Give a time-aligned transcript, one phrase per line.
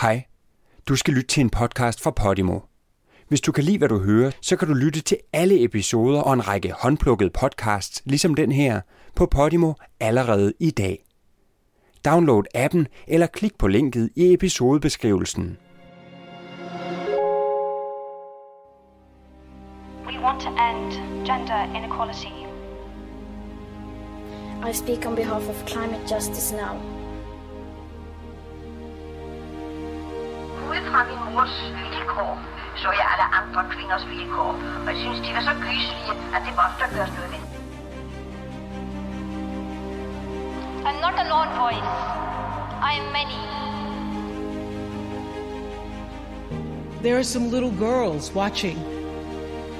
[0.00, 0.24] Hej.
[0.88, 2.60] Du skal lytte til en podcast fra Podimo.
[3.28, 6.32] Hvis du kan lide, hvad du hører, så kan du lytte til alle episoder og
[6.32, 8.80] en række håndplukkede podcasts, ligesom den her,
[9.14, 11.04] på Podimo allerede i dag.
[12.04, 15.58] Download appen eller klik på linket i episodebeskrivelsen.
[20.06, 20.92] We want to end
[21.26, 22.34] gender inequality.
[24.70, 26.95] I speak on behalf of climate justice now.
[30.70, 31.54] Ud fra min mors
[31.92, 32.32] vilkår,
[32.76, 34.50] så jeg alle andre kvinders vilkår.
[34.84, 37.42] Og jeg synes, de var så gyselige, at det måtte der gøres noget ved.
[40.88, 41.92] I'm not a lone voice.
[42.88, 43.38] I am many.
[47.02, 48.78] There are some little girls watching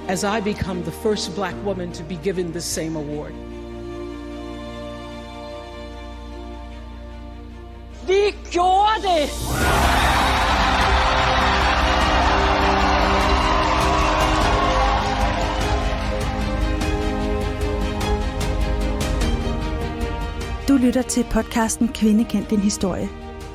[0.08, 3.32] as I become the first black woman to be given the same award.
[8.06, 9.85] Vi gjorde det!
[20.68, 23.08] Du lytter til podcasten Kvinde kendt din historie.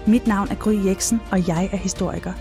[0.08, 2.34] Mit navn er Gry Jeksen, og jeg er historiker.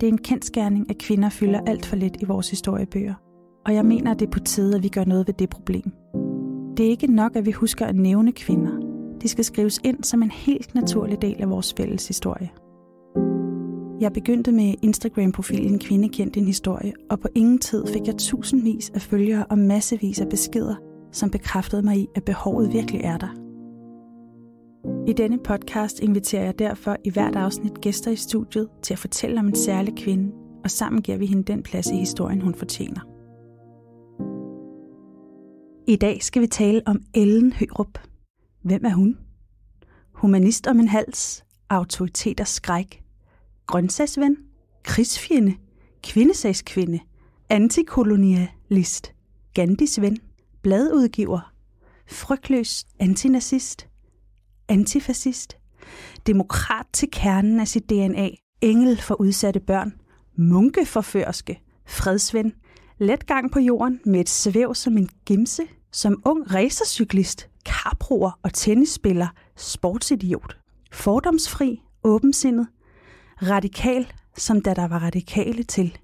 [0.00, 3.14] Det er en kendskærning, at kvinder fylder alt for lidt i vores historiebøger.
[3.66, 5.92] Og jeg mener, at det er på tide, at vi gør noget ved det problem.
[6.76, 8.72] Det er ikke nok, at vi husker at nævne kvinder.
[9.22, 12.50] De skal skrives ind som en helt naturlig del af vores fælles historie.
[14.00, 18.90] Jeg begyndte med Instagram-profilen Kvinde kendt din historie, og på ingen tid fik jeg tusindvis
[18.90, 20.74] af følgere og massevis af beskeder,
[21.12, 23.44] som bekræftede mig i, at behovet virkelig er der.
[25.08, 29.40] I denne podcast inviterer jeg derfor i hvert afsnit gæster i studiet til at fortælle
[29.40, 30.32] om en særlig kvinde,
[30.64, 33.00] og sammen giver vi hende den plads i historien, hun fortjener.
[35.86, 37.98] I dag skal vi tale om Ellen Hørup.
[38.62, 39.18] Hvem er hun?
[40.14, 43.03] Humanist om en hals, autoritet og skræk,
[43.66, 44.36] grøntsagsven,
[44.82, 45.54] krigsfjende,
[46.02, 47.00] kvindesagskvinde,
[47.48, 49.12] antikolonialist,
[49.54, 50.18] Gandhis ven,
[50.62, 51.52] bladudgiver,
[52.06, 53.88] frygtløs antinazist,
[54.68, 55.56] antifascist,
[56.26, 58.28] demokrat til kernen af sit DNA,
[58.60, 59.92] engel for udsatte børn,
[60.36, 62.52] munkeforførske, fredsven,
[62.98, 69.28] letgang på jorden med et svæv som en gimse, som ung racercyklist, karbroer og tennisspiller,
[69.56, 70.56] sportsidiot,
[70.92, 72.66] fordomsfri, åbensindet,
[73.42, 75.98] radikal, som da der var radikale til,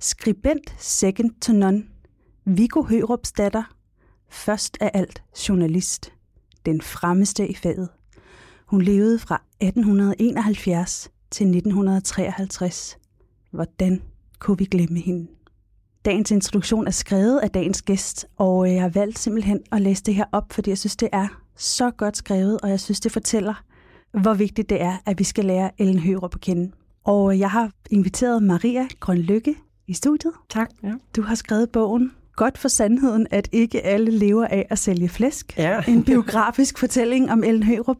[0.00, 1.84] skribent second to none,
[2.44, 3.62] Viggo Hørups datter,
[4.28, 6.12] først af alt journalist,
[6.66, 7.88] den fremmeste i faget.
[8.66, 12.98] Hun levede fra 1871 til 1953.
[13.50, 14.02] Hvordan
[14.38, 15.26] kunne vi glemme hende?
[16.04, 20.14] Dagens introduktion er skrevet af dagens gæst, og jeg har valgt simpelthen at læse det
[20.14, 23.64] her op, fordi jeg synes, det er så godt skrevet, og jeg synes, det fortæller,
[24.22, 26.70] hvor vigtigt det er, at vi skal lære Ellen Hørup at kende.
[27.04, 29.54] Og jeg har inviteret Maria Grønlykke
[29.86, 30.32] i studiet.
[30.50, 30.70] Tak.
[30.82, 30.92] Ja.
[31.16, 35.58] Du har skrevet bogen Godt for sandheden, at ikke alle lever af at sælge flæsk.
[35.58, 35.82] Ja.
[35.88, 37.96] En biografisk fortælling om Ellen Hørup.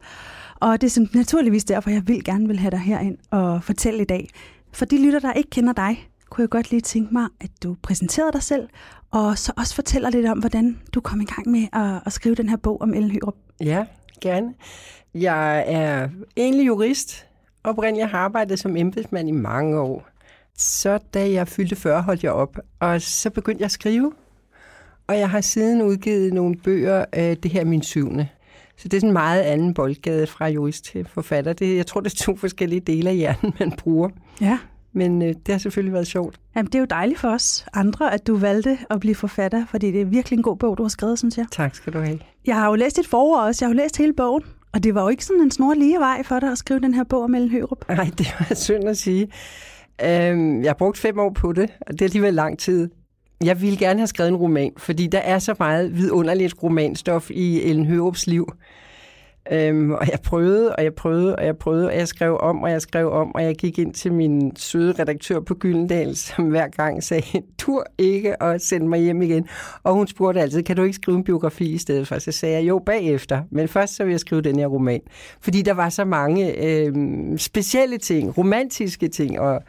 [0.55, 4.05] Og det er naturligvis derfor, jeg vil gerne vil have dig herind og fortælle i
[4.05, 4.29] dag.
[4.73, 7.75] For de lytter, der ikke kender dig, kunne jeg godt lige tænke mig, at du
[7.81, 8.67] præsenterer dig selv,
[9.11, 12.35] og så også fortæller lidt om, hvordan du kom i gang med at, at skrive
[12.35, 13.35] den her bog om Ellen Hørup.
[13.61, 13.85] Ja,
[14.21, 14.53] gerne.
[15.15, 17.27] Jeg er egentlig jurist.
[17.63, 20.07] Oprindeligt har arbejdet som embedsmand i mange år.
[20.57, 24.13] Så da jeg fyldte 40, holdt jeg op, og så begyndte jeg at skrive.
[25.07, 27.05] Og jeg har siden udgivet nogle bøger.
[27.15, 28.27] Det her er min syvende.
[28.77, 31.53] Så det er sådan en meget anden boldgade fra jurist til forfatter.
[31.53, 34.09] Det, jeg tror, det er to forskellige dele af hjernen, man bruger.
[34.41, 34.59] Ja.
[34.93, 36.39] Men øh, det har selvfølgelig været sjovt.
[36.55, 39.91] Jamen, det er jo dejligt for os andre, at du valgte at blive forfatter, fordi
[39.91, 41.45] det er virkelig en god bog, du har skrevet, synes jeg.
[41.51, 42.19] Tak skal du have.
[42.45, 43.65] Jeg har jo læst dit forord også.
[43.65, 44.43] Jeg har jo læst hele bogen.
[44.75, 46.93] Og det var jo ikke sådan en snor lige vej for dig at skrive den
[46.93, 47.89] her bog om Ellen Hørup.
[47.89, 49.27] Nej, det var synd at sige.
[50.05, 52.89] Øhm, jeg har brugt fem år på det, og det er alligevel lang tid.
[53.43, 57.61] Jeg ville gerne have skrevet en roman, fordi der er så meget vidunderligt romanstof i
[57.61, 58.47] Ellen Hørups liv.
[59.51, 62.71] Øhm, og jeg prøvede, og jeg prøvede, og jeg prøvede, og jeg skrev om, og
[62.71, 66.67] jeg skrev om, og jeg gik ind til min søde redaktør på Gyldendal, som hver
[66.67, 69.47] gang sagde, tur ikke at sende mig hjem igen.
[69.83, 72.19] Og hun spurgte altid, kan du ikke skrive en biografi i stedet for?
[72.19, 73.41] Så sagde jeg, jo, bagefter.
[73.51, 75.01] Men først så vil jeg skrive den her roman.
[75.41, 79.63] Fordi der var så mange øhm, specielle ting, romantiske ting, og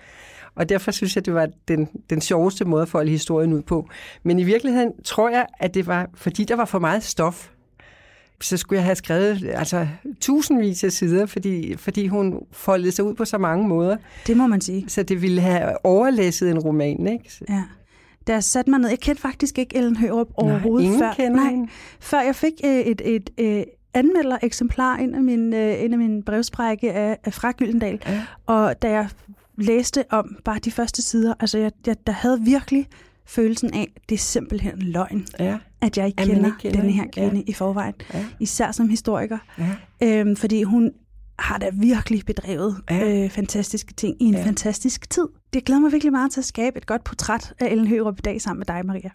[0.54, 3.88] og derfor synes jeg, det var den, den sjoveste måde at folde historien ud på.
[4.22, 7.50] Men i virkeligheden tror jeg, at det var, fordi der var for meget stof.
[8.40, 9.88] Så skulle jeg have skrevet altså,
[10.20, 13.96] tusindvis af sider, fordi, fordi hun foldede sig ud på så mange måder.
[14.26, 14.84] Det må man sige.
[14.88, 17.30] Så det ville have overlæsset en roman, ikke?
[17.48, 17.62] Ja.
[18.26, 21.36] da jeg satte mig ned, jeg kendte faktisk ikke Ellen Hørup overhovedet ingen før, kender
[21.36, 21.68] nej, hende.
[22.00, 25.98] før jeg fik øh, et, et, et anmelder eksemplar ind af min, øh, ind af
[25.98, 28.00] min brevsprække af, af fra Gyldendal.
[28.06, 28.22] Ja.
[28.46, 29.08] Og da jeg
[29.58, 32.86] læste om bare de første sider, altså jeg, jeg der havde virkelig
[33.26, 35.58] følelsen af, det er simpelthen løgn, Ja.
[35.80, 37.42] at jeg ikke At kender, ikke kender denne her kvinde Ja.
[37.46, 37.94] i forvejen.
[38.14, 38.24] Ja.
[38.40, 39.38] Især som historiker.
[39.58, 40.20] Ja.
[40.20, 40.92] Øhm, fordi hun
[41.38, 43.24] har da virkelig bedrevet Ja.
[43.24, 44.44] øh, fantastiske ting i en Ja.
[44.46, 45.26] fantastisk tid.
[45.52, 48.22] Det glæder mig virkelig meget til at skabe et godt portræt af Ellen Hørup i
[48.22, 49.10] dag sammen med dig, Maria.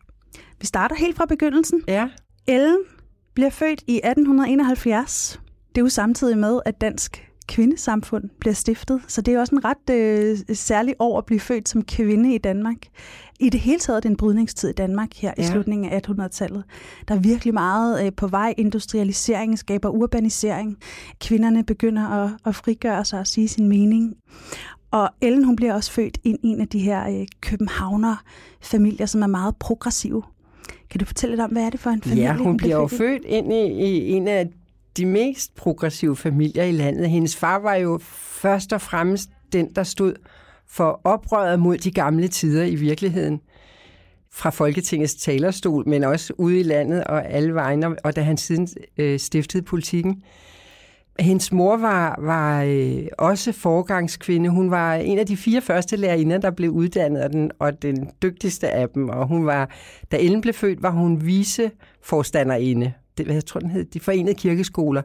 [0.60, 1.82] Vi starter helt fra begyndelsen.
[1.88, 2.08] Ja.
[2.48, 2.78] Ellen
[3.34, 5.40] bliver født i 1871.
[5.70, 9.66] Det er jo samtidig med, at Dansk Kvindesamfund bliver stiftet, så det er også en
[9.66, 12.78] ret øh, særlig år at blive født som kvinde i Danmark.
[13.40, 15.44] I det hele taget er det en brydningstid i Danmark her ja.
[15.44, 16.64] i slutningen af 1800-tallet.
[17.08, 18.54] Der er virkelig meget øh, på vej.
[18.58, 20.78] Industrialisering skaber urbanisering.
[21.22, 24.16] Kvinderne begynder at, at frigøre sig og sige sin mening.
[24.92, 29.22] Og Ellen hun bliver også født ind i en af de her øh, københavner-familier, som
[29.22, 30.24] er meget progressive.
[30.90, 32.24] Kan du fortælle lidt om, hvad er det for en familie?
[32.24, 34.50] Ja, hun bliver jo født ind i, i en af
[34.98, 37.10] de mest progressive familier i landet.
[37.10, 38.00] Hendes far var jo
[38.42, 40.14] først og fremmest den, der stod
[40.68, 43.42] for oprøret mod de gamle tider i virkeligheden
[44.34, 48.68] fra Folketingets talerstol, men også ude i landet og alle vegne, og da han siden
[48.98, 50.24] øh, stiftede politikken.
[51.20, 54.50] Hendes mor var, var øh, også forgangskvinde.
[54.50, 58.10] Hun var en af de fire første lærerinder, der blev uddannet, og den, og den
[58.22, 59.10] dygtigste af dem.
[59.10, 59.70] Og hun var,
[60.12, 62.94] da Ellen blev født, var hun viceforstanderinde.
[63.18, 65.02] Det, hvad jeg tror, den hed, de forenede kirkeskoler.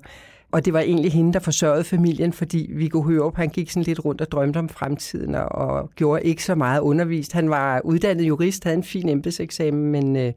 [0.53, 4.05] Og det var egentlig hende, der forsørgede familien, fordi Viggo Hørup, han gik sådan lidt
[4.05, 7.32] rundt og drømte om fremtiden, og, og gjorde ikke så meget undervist.
[7.32, 10.32] Han var uddannet jurist, havde en fin embedseksamen, men, øh,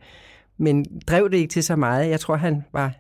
[0.57, 2.09] men drev det ikke til så meget.
[2.09, 2.93] Jeg tror, han var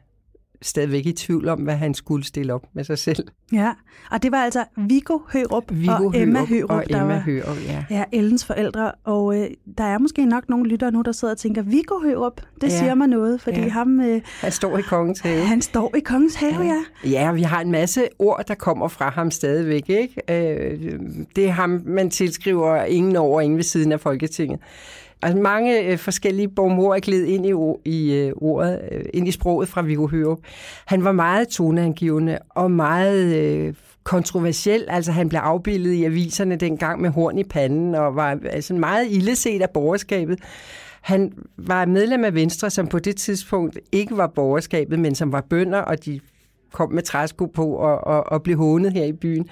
[0.61, 3.27] stadigvæk i tvivl om, hvad han skulle stille op med sig selv.
[3.53, 3.71] Ja,
[4.11, 7.57] og det var altså Viggo Hørup Viggo og Emma Hørup og der Emma var Hørup,
[7.67, 7.85] ja.
[7.89, 8.91] ja, Ellens forældre.
[9.03, 9.47] Og øh,
[9.77, 12.77] der er måske nok nogle lyttere nu, der sidder og tænker, Viggo Hørup, det Ja.
[12.79, 13.69] siger mig noget, fordi Ja.
[13.69, 15.45] ham, øh, Han står i kongens have.
[15.45, 16.81] han står i kongens have, ja.
[17.09, 19.89] Ja, vi har en masse ord, der kommer fra ham stadigvæk.
[19.89, 20.21] Ikke?
[20.29, 20.99] Øh,
[21.35, 24.59] Det er ham, man tilskriver ingen over, ingen ved siden af Folketinget.
[25.21, 27.53] Altså mange øh, forskellige borgmor er glædet ind i,
[27.89, 30.39] i øh, ordet, øh, ind i sproget fra Viggo Hørup.
[30.85, 33.73] Han var meget toneangivende og meget øh,
[34.03, 34.85] kontroversiel.
[34.87, 39.07] Altså han blev afbildet i aviserne dengang med horn i panden og var altså meget
[39.11, 40.39] illeset af borgerskabet.
[41.01, 45.41] Han var medlem af Venstre, som på det tidspunkt ikke var borgerskabet, men som var
[45.49, 46.19] bønder, og de
[46.71, 49.49] kom med træsko på og, og, og blev hånet her i byen.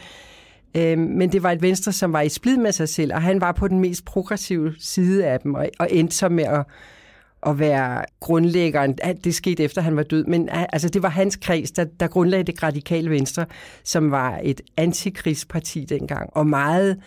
[0.76, 3.42] Øh, men det var et Venstre, som var i splid med sig selv, og han
[3.42, 6.66] var på den mest progressive side af dem, og, og endte så med at,
[7.48, 8.98] at være grundlæggeren.
[9.24, 12.44] Det skete efter, han var død, men altså, det var hans kreds, der, der grundlagde
[12.44, 13.46] det radikale Venstre,
[13.84, 16.98] som var et antikrigsparti dengang, og meget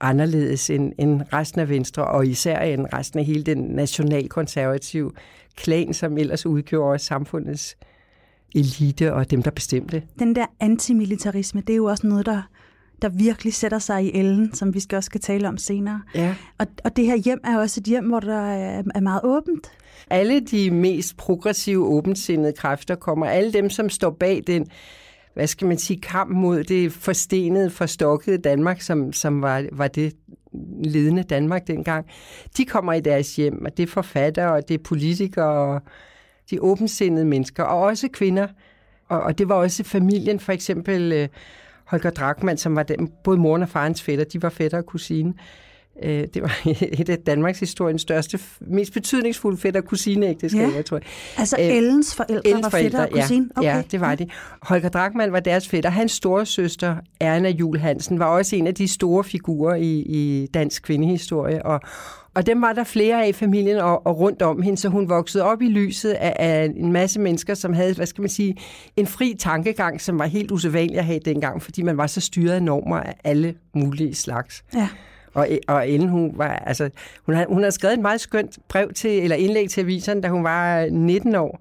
[0.00, 5.12] anderledes end, end resten af Venstre, og især end resten af hele den nationalkonservative
[5.56, 7.76] klan, som ellers udgjorde samfundets
[8.54, 10.02] elite og dem, der bestemte.
[10.18, 12.42] Den der antimilitarisme, det er jo også noget, der,
[13.02, 16.02] der virkelig sætter sig i Ellen, som vi skal også skal tale om senere.
[16.14, 16.34] Ja.
[16.58, 19.72] Og, og det her hjem er også et hjem, hvor der er, er meget åbent.
[20.10, 23.26] alle de mest progressive, åbensindede kræfter kommer.
[23.26, 24.66] Alle dem, som står bag den,
[25.34, 30.12] hvad skal man sige, kamp mod det forstenede, forstokkede Danmark, som, som var, var det
[30.84, 32.06] ledende Danmark dengang,
[32.56, 35.82] de kommer i deres hjem, og det er forfattere, og det er politikere, og
[36.50, 38.46] de er åbensindede mennesker, og også kvinder.
[39.08, 41.28] Og, og det var også familien, for eksempel øh,
[41.88, 45.34] Holger Drachmann, som var den, både moren og farens fætter, de var fætter og kusine.
[46.02, 46.60] Øh, Det var
[47.00, 50.82] et af Danmarks historiens største, mest betydningsfulde fætter kusineægteskaber, Ja.
[50.82, 51.04] tror jeg.
[51.38, 53.48] Altså Øh, Ellens forældre Ellens var fætter og kusine?
[53.62, 54.26] Ja, ja, det var de.
[54.62, 55.90] Holger Drachmann var deres fætter.
[55.90, 60.46] Hans store søster, Erna Jul Hansen, var også en af de store figurer i, i
[60.54, 61.66] dansk kvindehistorie.
[61.66, 61.80] Og,
[62.34, 65.08] og dem var der flere af i familien og, og rundt om hende, så hun
[65.08, 68.56] voksede op i lyset af, af en masse mennesker, som havde, hvad skal man sige,
[68.96, 72.52] en fri tankegang, som var helt usædvanlig at have dengang, fordi man var så styret
[72.52, 74.64] af normer af alle mulige slags.
[74.74, 74.88] Ja.
[75.34, 76.90] Og, og Ellen, hun var, altså,
[77.26, 80.28] hun har, hun har skrevet et meget skønt brev til, eller indlæg til aviserne, da
[80.28, 81.60] hun var 19 år.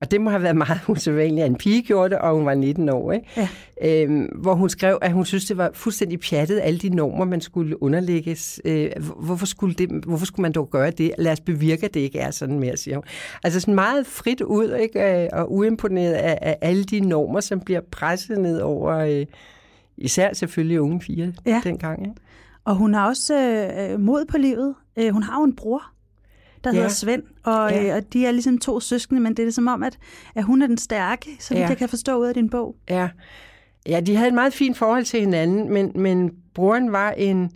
[0.00, 2.54] Og det må have været meget usædvanligt, at en pige gjorde det, og hun var
[2.54, 3.12] 19 år.
[3.12, 3.26] Ikke?
[3.36, 3.48] Ja.
[4.02, 7.40] Øhm, hvor hun skrev, at hun synes, det var fuldstændig pjattet, alle de normer, man
[7.40, 8.60] skulle underlægges.
[8.64, 11.12] Øh, hvorfor, skulle det, hvorfor skulle man dog gøre det?
[11.18, 13.04] Lad os bevirke, at det ikke er sådan mere, siger hun.
[13.44, 15.22] Altså sådan meget frit ud, ikke?
[15.24, 19.26] Øh, og uimponeret af, af alle de normer, som bliver presset ned over, øh,
[19.98, 21.60] især selvfølgelig unge piger Ja.
[21.64, 22.00] dengang.
[22.02, 22.14] Ikke?
[22.66, 23.34] Og hun har også
[23.90, 24.74] øh, mod på livet.
[24.96, 25.82] Øh, hun har jo en bror,
[26.64, 26.74] der Ja.
[26.74, 27.88] hedder Svend, og, Ja.
[27.90, 29.98] øh, og de er ligesom to søskende, men det er som om, at,
[30.34, 31.68] at hun er den stærke, så vidt Ja.
[31.68, 32.76] jeg kan forstå ud af din bog.
[32.90, 33.08] Ja.
[33.86, 37.50] ja, de havde et meget fint forhold til hinanden, men, men broren var en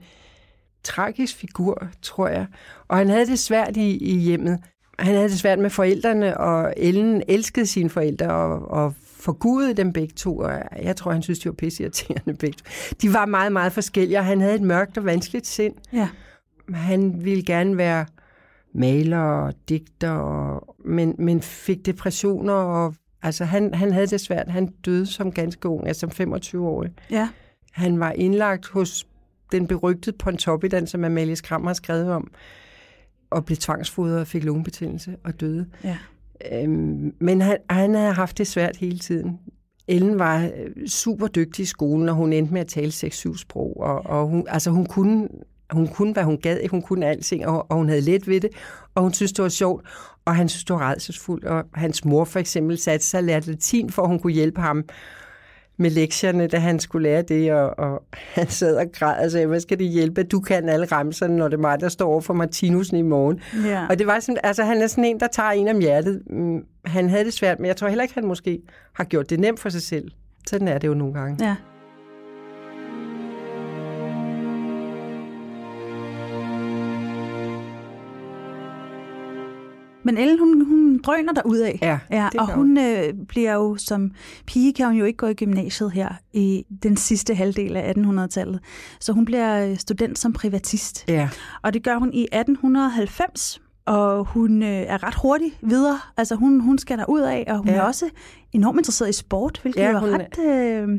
[0.85, 2.47] tragisk figur, tror jeg.
[2.89, 4.59] Og han havde det svært i, i hjemmet.
[4.99, 9.93] Han havde det svært med forældrene, og Ellen elskede sine forældre og, og forgudede dem
[9.93, 12.65] begge to, og jeg tror, han synes, de var pisseirriterende begge to.
[13.03, 15.75] De var meget, meget forskellige, og han havde et mørkt og vanskeligt sind.
[15.93, 16.09] Ja.
[16.75, 18.07] Han ville gerne være
[18.75, 24.49] maler og digter, og, men, men fik depressioner, og altså han, han havde det svært.
[24.49, 26.91] Han døde som ganske ung, altså som 25-årig.
[27.11, 27.29] Ja.
[27.73, 29.07] Han var indlagt hos
[29.53, 32.31] den berygtede Pontoppidan, som Amalie Skram har skrevet om,
[33.31, 35.67] og blev tvangsfodret og fik lungebetændelse og døde.
[35.85, 35.99] Ja.
[36.53, 39.39] Øhm, men han, han havde haft det svært hele tiden.
[39.89, 43.77] Ellen var øh, super dygtig i skolen, og hun endte med at tale 6-7 sprog.
[43.81, 45.29] Og, og hun, altså hun kunne,
[45.71, 46.69] hun kunne, hvad hun gad.
[46.69, 48.51] Hun kunne alting, og, og hun havde let ved det.
[48.95, 49.87] Og hun synes, det var sjovt.
[50.25, 51.45] Og han syntes, det var redselsfuldt.
[51.45, 54.61] Og hans mor for eksempel satte sig og lærte latin, for at hun kunne hjælpe
[54.61, 54.85] ham
[55.81, 58.03] med lektierne, da han skulle lære det, og, og
[58.39, 61.49] han sad og græd og sagde, hvad skal det hjælpe, du kan alle ramserne, når
[61.49, 63.41] det er mig, der står over for Martinusen i morgen.
[63.67, 63.87] Ja.
[63.91, 66.23] Og det var sådan, altså han er sådan en, der tager en om hjertet.
[66.31, 69.41] Mm, Han havde det svært, men jeg tror heller ikke, han måske har gjort det
[69.41, 70.11] nemt for sig selv.
[70.47, 71.47] Sådan er det jo nogle gange.
[71.47, 71.57] Ja.
[80.03, 81.79] Men Ellen, hun, hun drøner der ud af.
[81.83, 84.11] Ja, ja og hun øh, bliver jo som
[84.47, 88.61] pige, kan hun jo ikke gå i gymnasiet her i den sidste halvdel af 1800-tallet.
[89.01, 91.05] Så hun bliver øh, student som privatist.
[91.09, 91.29] Ja,
[91.63, 95.99] Og det gør hun i 1890, og hun øh, er ret hurtig videre.
[96.17, 97.75] Altså hun, hun skal der ud af, og hun ja.
[97.75, 98.09] Er også
[98.53, 100.99] enormt interesseret i sport, hvilket Ja, er ret øh,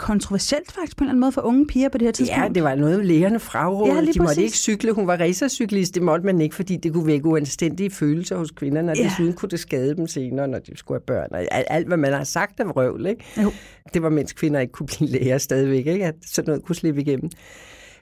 [0.00, 2.42] kontroversielt faktisk på en eller anden måde for unge piger på det her tidspunkt.
[2.42, 3.94] ja det var noget, lægerne frarådede.
[3.94, 4.44] Ja, de måtte præcis.
[4.44, 4.92] ikke cykle.
[4.92, 5.94] Hun var racercyklist.
[5.94, 9.04] Det måtte man ikke, fordi det kunne vække uanstændige følelser hos kvinderne, og Ja.
[9.04, 11.28] desuden kunne det skade dem senere, når de skulle have børn.
[11.32, 13.24] Og alt, alt hvad man har sagt af vrøvl, ikke?
[13.42, 13.52] Jo.
[13.94, 16.04] Det var, mens kvinder ikke kunne blive læger stadigvæk, ikke?
[16.06, 17.30] at sådan noget kunne slippe igennem.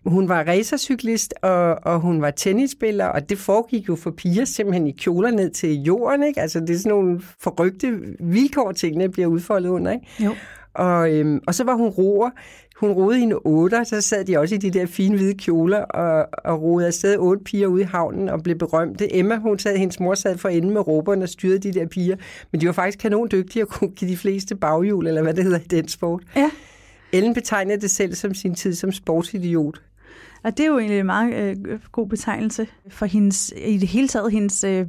[0.07, 4.87] Hun var racercyklist, og, og hun var tennisspiller, og det foregik jo for piger simpelthen
[4.87, 6.23] i kjoler ned til jorden.
[6.23, 6.41] Ikke?
[6.41, 9.93] Altså, det er sådan nogle forrygte vilkår, tingene bliver udfoldet under.
[9.93, 10.07] Ikke?
[10.25, 10.35] Jo.
[10.79, 12.31] Og, øhm, og så var hun roer.
[12.77, 15.79] Hun roede i en otter, så sad de også i de der fine hvide kjoler
[15.79, 19.17] og, og roede afsted otte piger ude i havnen og blev berømte.
[19.17, 22.17] Emma, hun sad, hendes mor sad for enden med råberne og styrede de der piger.
[22.53, 25.45] Men de var faktisk kanon dygtige og kunne give de fleste baghjul, eller hvad det
[25.45, 26.23] hedder i den sport.
[26.37, 26.51] Ja,
[27.13, 29.83] Ellen betegnede det selv som sin tid som sportsidiot.
[30.43, 31.57] og det er jo egentlig en meget øh,
[31.93, 34.87] god betegnelse for hendes, i det hele taget hendes øh,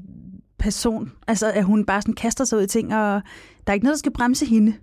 [0.60, 1.12] person.
[1.27, 3.22] Altså, at hun bare sådan kaster sig ud i ting, og
[3.67, 4.74] der er ikke noget, der skal bremse hende.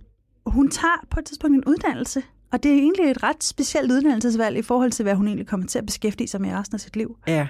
[0.51, 4.57] Hun tager på et tidspunkt en uddannelse, og det er egentlig et ret specielt uddannelsesvalg
[4.57, 6.95] i forhold til, hvad hun egentlig kommer til at beskæftige sig med resten af sit
[6.95, 7.17] liv.
[7.27, 7.47] Ja.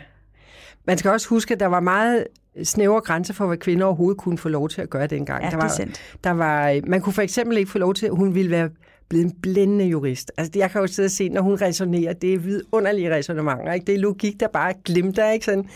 [0.88, 2.28] Man skal også huske, at der var meget
[2.64, 5.44] snævre grænser for, hvad kvinder overhovedet kunne få lov til at gøre dengang.
[5.44, 6.02] Ja, der det er var, sandt.
[6.24, 8.70] Der var, man kunne for eksempel ikke få lov til, at hun ville være
[9.10, 10.32] blevet en blændende jurist.
[10.38, 13.74] Altså, jeg kan jo sidde og se, når hun resonerer, det er vidunderlige resonementer.
[13.74, 13.86] Ikke?
[13.86, 15.46] Det er logik, der bare glimter, ikke?
[15.46, 15.70] Sådan,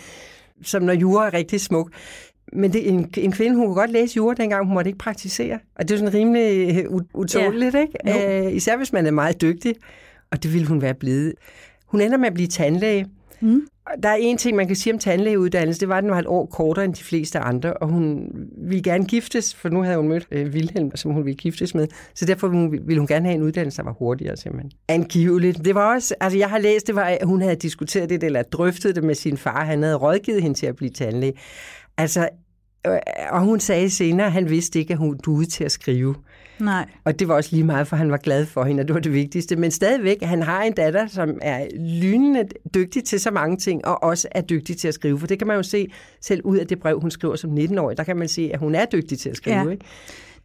[0.64, 1.92] som når jura er rigtig smuk.
[2.54, 5.60] Men det, en, en kvinde, hun kunne godt læse jura dengang, hun måtte ikke praktisere.
[5.76, 7.80] Og det er sådan rimelig øh, utåligt, Jo.
[7.80, 8.46] ikke?
[8.48, 9.76] Øh, især hvis man er meget dygtig.
[10.32, 11.34] Og det ville hun være blevet.
[11.86, 13.08] Hun ender med at blive tandlæge.
[13.42, 13.68] Mm.
[14.04, 16.26] Der er en ting, man kan sige om tandlægeuddannelse, det var, at den var et
[16.26, 20.08] år kortere end de fleste andre, og hun ville gerne giftes, for nu havde hun
[20.08, 23.42] mødt øh, Wilhelm, som hun ville giftes med, så derfor ville hun, gerne have en
[23.42, 24.72] uddannelse, der var hurtigere simpelthen.
[24.88, 25.66] Angiveligt.
[25.66, 28.42] Det var også, altså jeg har læst, det var, at hun havde diskuteret det, eller
[28.42, 31.34] drøftet det med sin far, han havde rådgivet hende til at blive tandlæge.
[31.98, 32.30] Altså,
[33.30, 36.16] og hun sagde senere, at han vidste ikke, at hun duede til at skrive.
[36.60, 36.86] Nej.
[37.04, 39.00] Og det var også lige meget, for han var glad for hende, og det var
[39.00, 39.56] det vigtigste.
[39.56, 41.68] Men stadigvæk, han har en datter, som er
[42.02, 45.20] lynende dygtig til så mange ting, og også er dygtig til at skrive.
[45.20, 47.98] For det kan man jo se selv ud af det brev, hun skriver som 19-årig.
[47.98, 49.58] Der kan man se, at hun er dygtig til at skrive.
[49.58, 49.70] Ja.
[49.70, 49.86] Ikke?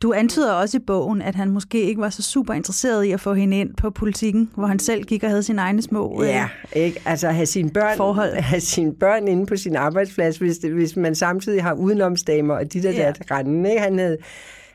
[0.03, 3.21] Du antyder også i bogen, at han måske ikke var så super interesseret i at
[3.21, 6.23] få hende ind på politikken, hvor han selv gik og havde sine egne små...
[6.23, 7.01] øh, Ja, ikke?
[7.05, 8.35] Altså have sine børn, Forhold.
[8.35, 12.73] have sine børn inde på sin arbejdsplads, hvis, det, hvis man samtidig har udenomsdamer og
[12.73, 13.13] de der, Ja.
[13.19, 13.83] der rende, ikke?
[13.83, 14.17] Han havde,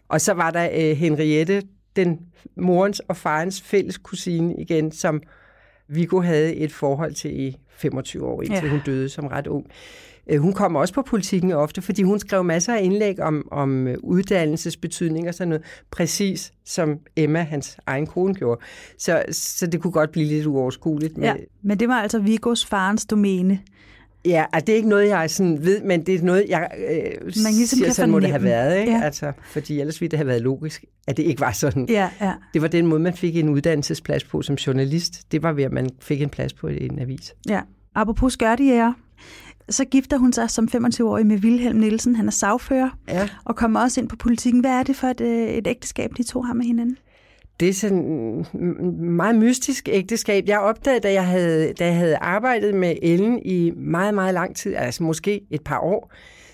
[0.09, 1.61] og så var der øh, Henriette,
[1.95, 2.19] den
[2.57, 5.21] morens og farens fælles kusine igen, som
[5.87, 8.69] Viggo havde et forhold til i 25 år, indtil ja.
[8.69, 9.65] hun døde som ret ung.
[10.31, 13.88] Øh, Hun kom også på politikken ofte, fordi hun skrev masser af indlæg om, om
[13.88, 18.61] øh, uddannelsesbetydning og sådan noget, præcis som Emma, hans egen kone, gjorde.
[18.97, 21.17] Så, så det kunne godt blive lidt uoverskueligt.
[21.17, 23.59] Med, Ja, men det var altså Vigos farens domæne.
[24.25, 27.25] Ja, altså, det er ikke noget, jeg sådan ved, men det er noget, jeg øh,
[27.25, 28.79] ligesom siger, kan sådan må det have været.
[28.79, 28.91] Ikke?
[28.91, 29.01] Ja.
[29.03, 31.85] Altså, fordi ellers ville det have været logisk, at det ikke var sådan.
[31.89, 32.33] Ja, ja.
[32.53, 35.31] Det var den måde, man fik en uddannelsesplads på som journalist.
[35.31, 37.33] Det var ved, at man fik en plads på en avis.
[37.50, 37.61] ja.
[37.95, 38.93] Apropos skørtejæger,
[39.71, 42.15] så gifter hun sig som 25-årig med Wilhelm Nielsen.
[42.15, 43.29] Han er sagfører Ja.
[43.45, 44.61] og kommer også ind på politikken.
[44.61, 46.97] Hvad er det for et, øh, et ægteskab, de to har med hinanden?
[47.59, 48.45] det er sådan
[48.99, 50.43] meget mystisk ægteskab.
[50.47, 54.55] Jeg opdagede, da jeg havde, da jeg havde arbejdet med Ellen i meget, meget lang
[54.55, 56.11] tid, altså måske et par år,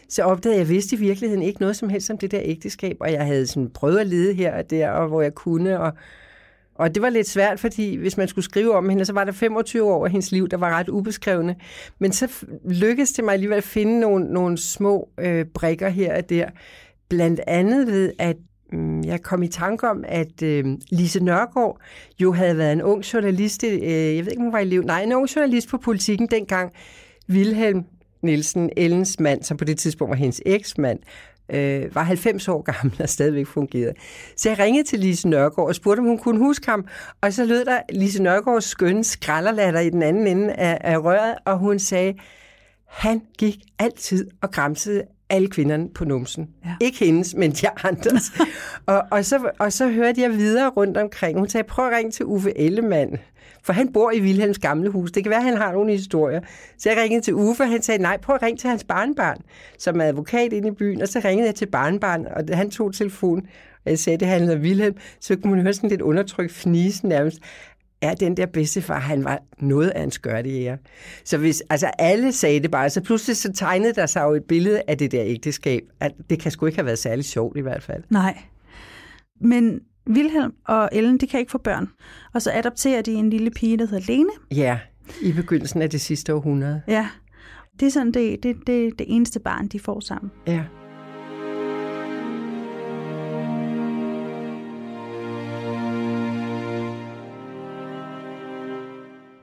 [0.09, 2.39] så opdagede jeg, at jeg vidste i virkeligheden ikke noget som helst om det der
[2.43, 5.79] ægteskab, og jeg havde sådan prøvet at lede her og der, og hvor jeg kunne,
[5.79, 5.93] og,
[6.79, 9.31] og det var lidt svært, fordi hvis man skulle skrive om hende, så var der
[9.31, 11.55] 25 år af hendes liv, der var ret ubeskrevne.
[11.99, 16.29] Men så lykkedes det mig alligevel at finde nogle, nogle små øh, brikker her og
[16.29, 16.49] der.
[17.09, 18.37] Blandt andet ved, at
[18.73, 21.81] øh, jeg kom i tanke om, at øh, Lise Nørgaard
[22.19, 25.03] jo havde været en ung journalist, øh, jeg ved ikke, om hun var elev, nej,
[25.03, 26.71] en ung journalist på politikken dengang,
[27.29, 27.83] Wilhelm
[28.21, 30.99] Nielsen, Ellens mand, som på det tidspunkt var hendes eksmand,
[31.49, 33.93] øh, var 90 år gammel og stadigvæk fungerede.
[34.37, 36.87] Så jeg ringede til Lise Nørgaard og spurgte, om hun kunne huske ham.
[37.21, 41.35] Og så lød der Lise Nørgaards skønne skralderlatter i den anden ende af, af røret,
[41.45, 42.13] og hun sagde,
[42.87, 46.49] han gik altid og græmsede alle kvinderne på numsen.
[46.65, 46.75] Ja.
[46.81, 48.31] Ikke hendes, men de andres.
[48.85, 51.39] og, og, så, og så hørte jeg videre rundt omkring.
[51.39, 53.17] Hun sagde, prøv at ringe til Uffe Ellemann.
[53.67, 55.11] For han bor i Vilhelms gamle hus.
[55.11, 56.41] Det kan være, at han har nogle historier.
[56.77, 59.37] Så jeg ringede til Uffe, og han sagde, nej, prøv at ringe til hans barnbarn,
[59.79, 61.01] som er advokat inde i byen.
[61.01, 63.47] Og så ringede jeg til barnbarn, og han tog telefonen,
[63.85, 64.95] og jeg sagde, det handlede om Vilhelm.
[65.19, 67.39] Så kunne man høre sådan lidt undertrykt fnise nærmest
[68.01, 70.77] er den der bedstefar, han var noget af en skørtejæger.
[71.23, 74.43] Så hvis altså alle sagde det bare, så pludselig så tegnede der sig jo et
[74.43, 75.83] billede af det der ægteskab.
[75.99, 78.03] At det kan sgu ikke have været særlig sjovt i hvert fald.
[78.09, 78.37] Nej.
[79.41, 81.89] Men Vilhelm og Ellen, de kan ikke få børn.
[82.33, 84.29] Og så adopterer de en lille pige, der hedder Lene.
[84.51, 84.79] Ja,
[85.21, 86.81] i begyndelsen af det sidste århundrede.
[86.87, 87.07] Ja,
[87.79, 90.31] det er sådan det, det, det, det eneste barn, de får sammen.
[90.47, 90.63] Ja.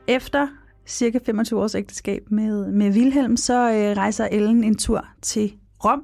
[0.08, 0.48] Efter
[0.86, 5.52] cirka 25 års ægteskab med, med Vilhelm, så øh, rejser Ellen en tur til
[5.84, 6.02] Rom.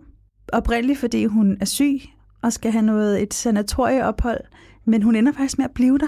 [0.53, 2.01] Oprindeligt, fordi hun er syg
[2.43, 4.41] og skal have noget et sanatorieophold,
[4.85, 6.07] men hun ender faktisk med at blive der.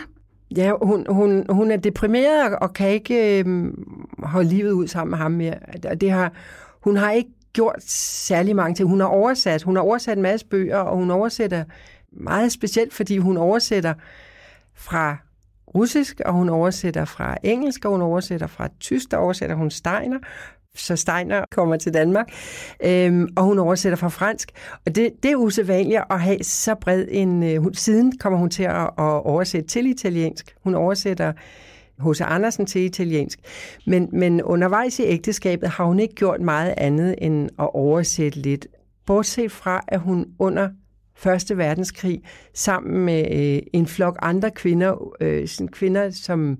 [0.56, 3.72] Ja, hun, hun, hun er deprimeret og kan ikke øh,
[4.18, 5.54] holde livet ud sammen med ham mere.
[6.00, 6.32] Det har,
[6.80, 8.88] hun har ikke gjort særlig mange ting.
[8.88, 11.64] Hun har oversat, hun har oversat en masse bøger, og hun oversætter
[12.12, 13.94] meget specielt, fordi hun oversætter
[14.74, 15.16] fra
[15.74, 20.18] russisk, og hun oversætter fra engelsk, og hun oversætter fra tysk, der oversætter hun Steiner,
[20.76, 22.26] så Steiner kommer til Danmark,
[22.84, 24.52] øhm, og hun oversætter fra fransk.
[24.86, 27.42] Og det, det er usædvanligt at have så bred en...
[27.42, 30.54] Øh, hun, siden kommer hun til at, at oversætte til italiensk.
[30.64, 31.32] Hun oversætter
[32.04, 32.20] H.C.
[32.20, 33.38] Andersen til italiensk.
[33.86, 38.66] Men, men undervejs i ægteskabet har hun ikke gjort meget andet end at oversætte lidt.
[39.06, 40.68] Bortset fra, at hun under
[41.16, 42.22] Første Verdenskrig
[42.54, 46.58] sammen med øh, en flok andre kvinder, øh, sådan kvinder, som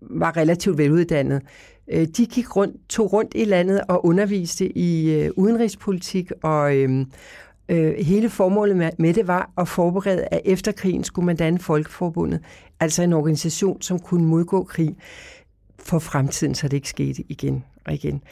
[0.00, 1.40] var relativt veluddannede,
[1.90, 7.06] øh, de gik rundt, tog rundt i landet og underviste i øh, udenrigspolitik, og øh,
[7.68, 11.58] øh, hele formålet med, med det var at forberede, at efter krigen skulle man danne
[11.58, 12.40] Folkeforbundet,
[12.80, 14.96] altså en organisation, som kunne modgå krig
[15.78, 18.22] for fremtiden, så det ikke skete igen og igen.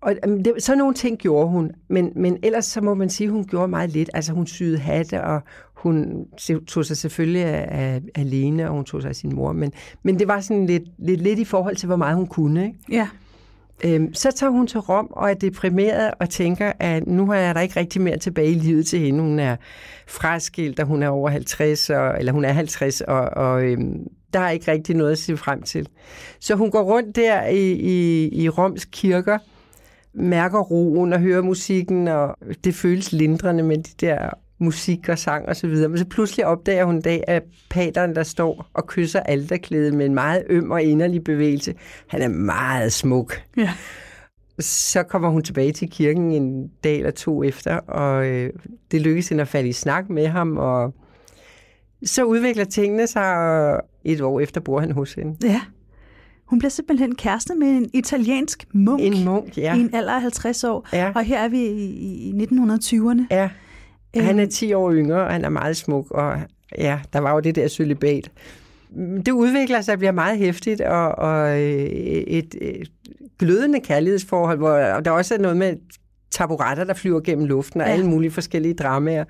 [0.00, 3.26] Og øhm, det, så nogle ting gjorde hun, men, men ellers så må man sige,
[3.26, 4.10] at hun gjorde meget lidt.
[4.14, 5.40] Altså hun syede hatte, og
[5.78, 6.26] hun
[6.66, 9.52] tog sig selvfølgelig af, alene, og hun tog sig af sin mor.
[9.52, 12.66] Men, men det var sådan lidt, lidt, lidt i forhold til, hvor meget hun kunne.
[12.66, 12.78] Ikke?
[12.90, 13.08] Ja.
[13.84, 17.54] Øhm, så tager hun til Rom og er deprimeret og tænker, at nu har jeg
[17.54, 19.20] der ikke rigtig mere tilbage i livet til hende.
[19.20, 19.56] Hun er
[20.06, 24.40] fraskilt, og hun er over 50, og, eller hun er 50, og, og øhm, der
[24.40, 25.88] er ikke rigtig noget at se frem til.
[26.40, 29.38] Så hun går rundt der i, i, i Roms kirker,
[30.14, 35.48] mærker roen og hører musikken, og det føles lindrende med de der musik og sang
[35.48, 35.88] og så videre.
[35.88, 40.06] Men så pludselig opdager hun en dag, at pateren, der står og kysser alterklædet med
[40.06, 41.74] en meget øm og inderlig bevægelse,
[42.06, 43.42] han er meget smuk.
[43.56, 43.72] Ja.
[44.60, 48.52] Så kommer hun tilbage til kirken en dag eller to efter, og øh,
[48.90, 50.94] det lykkes hende at falde i snak med ham, og
[52.04, 55.46] så udvikler tingene sig, og et år efter bor han hos hende.
[55.48, 55.60] Ja.
[56.44, 59.02] Hun bliver simpelthen kæreste med en italiensk munk.
[59.02, 59.74] En munk, ja.
[59.74, 60.88] I en alder af 50 år.
[60.92, 61.12] Ja.
[61.14, 63.22] Og her er vi i, i 1920'erne.
[63.30, 63.50] Ja,
[64.22, 64.50] han er Øhm.
[64.50, 66.38] 10 år yngre, og han er meget smuk, og
[66.78, 68.30] ja, der var jo det der cølibat.
[69.26, 71.78] Det udvikler sig og bliver meget hæftigt, og, og øh,
[72.26, 72.90] et, et
[73.38, 75.76] glødende kærlighedsforhold, hvor der også er noget med
[76.30, 77.92] taburetter, der flyver gennem luften, og Ja.
[77.92, 79.24] alle mulige forskellige dramaer.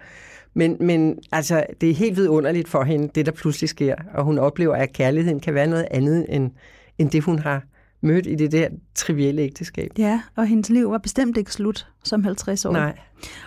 [0.54, 4.38] Men, men altså, det er helt vidunderligt for hende, det der pludselig sker, og hun
[4.38, 6.50] oplever, at kærligheden kan være noget andet, end,
[6.98, 7.62] end det hun har
[8.00, 9.90] mødt i det der trivielle ægteskab.
[9.98, 12.72] Ja, og hendes liv var bestemt ikke slut som 50 år.
[12.72, 12.98] Nej.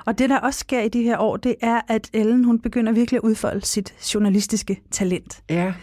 [0.05, 2.91] Og det, der også sker i de her år, det er, at Ellen hun begynder
[2.91, 5.41] virkelig at udfolde sit journalistiske talent.
[5.49, 5.73] Ja.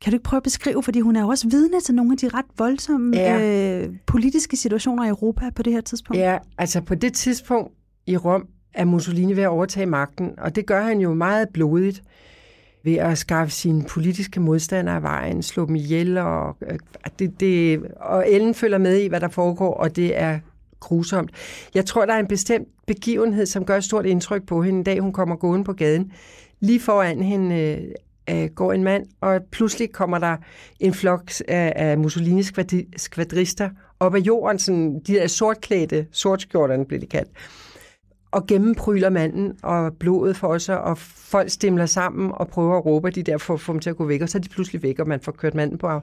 [0.00, 2.18] Kan du ikke prøve at beskrive, fordi hun er jo også vidne til nogle af
[2.18, 3.80] de ret voldsomme Ja.
[3.82, 6.18] øh, politiske situationer i Europa på det her tidspunkt.
[6.20, 7.72] Ja, altså på det tidspunkt
[8.06, 12.02] i Rom er Mussolini ved at overtage magten, og det gør han jo meget blodigt
[12.86, 16.78] ved at skaffe sine politiske modstandere af vejen, slå dem ihjel, og, øh,
[17.18, 20.38] det, det, og Ellen følger med i, hvad der foregår, og det er
[20.80, 21.30] grusomt.
[21.74, 24.84] Jeg tror, der er en bestemt begivenhed, som gør et stort indtryk på hende, en
[24.84, 26.12] dag hun kommer gående på gaden.
[26.60, 30.36] Lige foran hende øh, øh går en mand, og pludselig kommer der
[30.80, 32.52] en flok af, af Mussolinis
[32.96, 33.70] skvadrister
[34.00, 37.30] op af jorden, sådan, de der sortklædte, sortskjorterne blev de kaldt,
[38.36, 43.10] og gennempryler manden, og blodet for sig, og folk stemler sammen og prøver at råbe
[43.10, 44.82] de der for at få dem til at gå væk, og så er de pludselig
[44.82, 46.00] væk, og man får kørt manden på,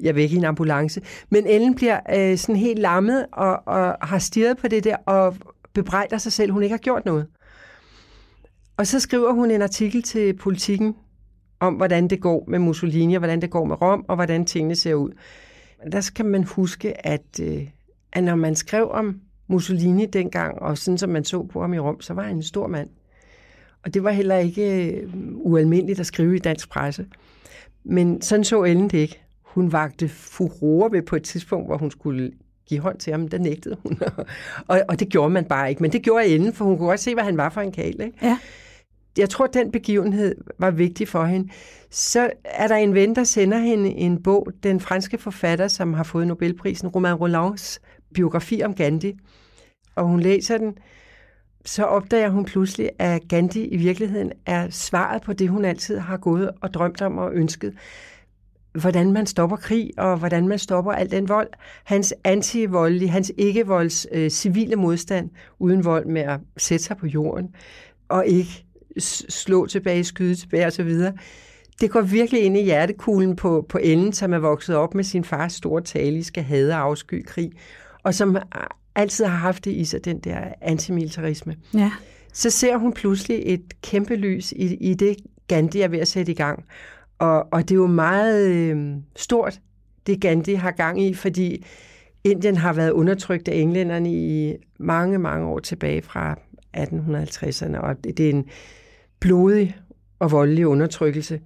[0.00, 1.02] jeg væk i en ambulance.
[1.30, 5.36] Men Ellen bliver øh, sådan helt lammet, og, og har stirret på det der, og
[5.72, 7.26] bebrejder sig selv, hun ikke har gjort noget.
[8.76, 10.94] Og så skriver hun en artikel til politikken
[11.60, 14.74] om, hvordan det går med Mussolini, og hvordan det går med Rom, og hvordan tingene
[14.74, 15.10] ser ud.
[15.92, 17.68] Der skal man huske, at, øh,
[18.12, 21.78] at når man skrev om Mussolini dengang, og sådan som man så på ham i
[21.78, 22.88] Rom, så var han en stor mand.
[23.84, 27.06] Og det var heller ikke øh, ualmindeligt at skrive i dansk presse.
[27.84, 29.22] Men sådan så Ellen det ikke.
[29.42, 32.32] Hun vagte furore ved på et tidspunkt, hvor hun skulle
[32.66, 33.98] give hånd til ham, der nægtede hun.
[34.68, 35.82] og, og det gjorde man bare ikke.
[35.82, 38.00] Men det gjorde Ellen, for hun kunne godt se, hvad han var for en kal.
[38.00, 38.18] Ikke?
[38.22, 38.38] Ja.
[39.18, 41.52] Jeg tror, den begivenhed var vigtig for hende.
[41.90, 46.04] Så er der en ven, der sender hende en bog, den franske forfatter, som har
[46.04, 47.80] fået Nobelprisen, Romain Rolands
[48.14, 49.16] biografi om Gandhi.
[49.96, 50.78] Og hun læser den,
[51.64, 56.16] så opdager hun pludselig, at Gandhi i virkeligheden er svaret på det, hun altid har
[56.16, 57.74] gået og drømt om og ønsket.
[58.80, 61.48] Hvordan man stopper krig, og hvordan man stopper al den vold.
[61.84, 67.54] Hans antivoldelige, hans ikke-volds øh, civile modstand uden vold med at sætte sig på jorden,
[68.08, 68.64] og ikke
[69.28, 70.90] slå tilbage, skyde tilbage osv.
[71.80, 75.24] Det går virkelig ind i hjertekuglen på, på enden, som er vokset op med sin
[75.24, 77.52] fars store tale, skal hade og afsky krig,
[78.06, 78.36] og som
[78.94, 81.56] altid har haft det i sig, den der antimilitarisme.
[81.74, 81.92] Ja.
[82.32, 85.16] Så ser hun pludselig et kæmpe lys i, i det,
[85.48, 86.64] Gandhi er ved at sætte i gang.
[87.18, 89.60] Og, og det er jo meget øh, stort,
[90.06, 91.64] det Gandhi har gang i, fordi
[92.24, 96.38] Indien har været undertrykt af englænderne i mange, mange år tilbage fra
[96.76, 98.44] 1850'erne, og det, det er en
[99.20, 99.76] blodig
[100.18, 101.40] og voldelig undertrykkelse.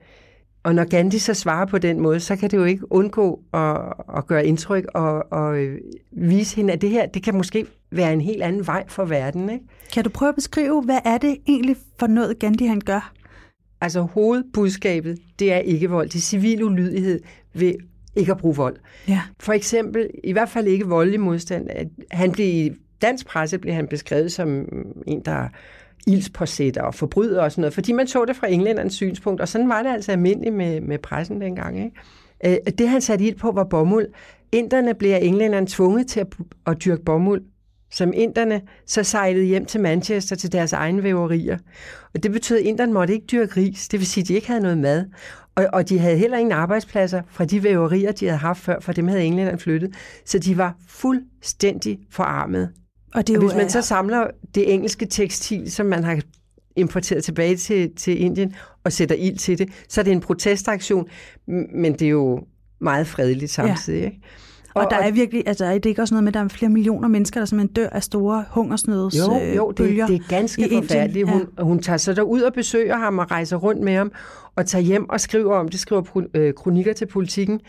[0.63, 3.77] Og når Gandhi så svarer på den måde, så kan det jo ikke undgå at,
[4.17, 5.79] at gøre indtryk og, og øh,
[6.13, 9.51] vise hende, at det her det kan måske være en helt anden vej for verden.
[9.51, 9.65] Ikke?
[9.93, 13.13] Kan du prøve at beskrive, hvad er det egentlig for noget, Gandhi han gør?
[13.81, 16.09] Altså hovedbudskabet, det er ikke vold.
[16.09, 17.21] Det er civil ulydighed
[17.55, 17.75] ved
[18.17, 18.77] ikke at bruge vold.
[19.09, 19.21] Ja.
[19.41, 21.69] For eksempel, i hvert fald ikke voldelig modstand.
[22.11, 22.71] Han blev i
[23.03, 24.49] dansk presse blev han beskrevet som
[25.07, 25.49] en, der
[26.07, 29.69] ildspåsætter og forbryder og sådan noget, fordi man så det fra englændernes synspunkt, og sådan
[29.69, 31.85] var det altså almindeligt med, med pressen dengang.
[31.85, 32.61] Ikke?
[32.67, 34.07] Øh, det han satte ild på var bomuld.
[34.53, 36.27] Inderne blev af englænderne tvunget til at,
[36.67, 37.43] at dyrke bomuld,
[37.91, 41.59] som inderne så sejlede hjem til Manchester til deres egne væverier.
[42.15, 44.47] Og det betød, at inderne måtte ikke dyrke ris, det vil sige, at de ikke
[44.47, 45.05] havde noget mad.
[45.55, 48.93] Og, og de havde heller ingen arbejdspladser fra de væverier, de havde haft før, for
[48.93, 49.95] dem havde englænderne flyttet.
[50.25, 52.73] Så de var fuldstændig forarmet
[53.15, 56.21] og det er jo, hvis man så samler det engelske tekstil, som man har
[56.77, 61.09] importeret tilbage til, til Indien, og sætter ild til det, så er det en protestaktion,
[61.75, 62.41] men det er jo
[62.81, 64.01] meget fredeligt samtidig.
[64.01, 64.07] Ja.
[64.07, 64.21] Ikke?
[64.75, 66.49] Og, og der er virkelig, altså er det ikke også noget med, at der er
[66.49, 70.69] flere millioner mennesker, der simpelthen dør af store hungersnøds Jo, jo, det, det er ganske
[70.73, 71.31] forfærdeligt.
[71.31, 71.63] Hun, ja.
[71.63, 74.13] hun tager så derud og besøger ham og rejser rundt med ham,
[74.57, 77.61] og tager hjem og skriver om det, skriver øh, kronikker til politikken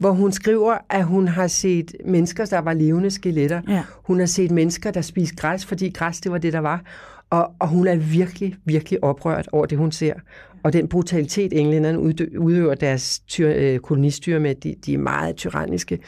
[0.00, 3.60] hvor hun skriver, at hun har set mennesker, der var levende skeletter.
[3.68, 3.82] Ja.
[4.04, 6.82] Hun har set mennesker, der spiste græs, fordi græs, det var det, der var.
[7.30, 10.14] Og, og hun er virkelig, virkelig oprørt over det, hun ser.
[10.62, 11.98] Og den brutalitet, englænderne
[12.38, 15.98] udøver deres tyr, øh, kolonistyre med, de, de er meget tyranniske.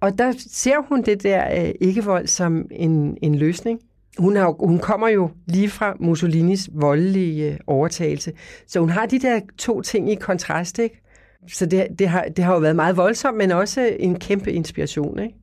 [0.00, 3.80] Og der ser hun det der øh, ikke-vold som en, en løsning.
[4.18, 8.32] Hun, har, hun kommer jo lige fra Mussolinis voldelige øh, overtagelse.
[8.66, 11.00] Så hun har de der to ting i kontrast, ikke?
[11.48, 15.18] Så det, det, har, det har jo været meget voldsomt, men også en kæmpe inspiration.
[15.18, 15.34] Ikke?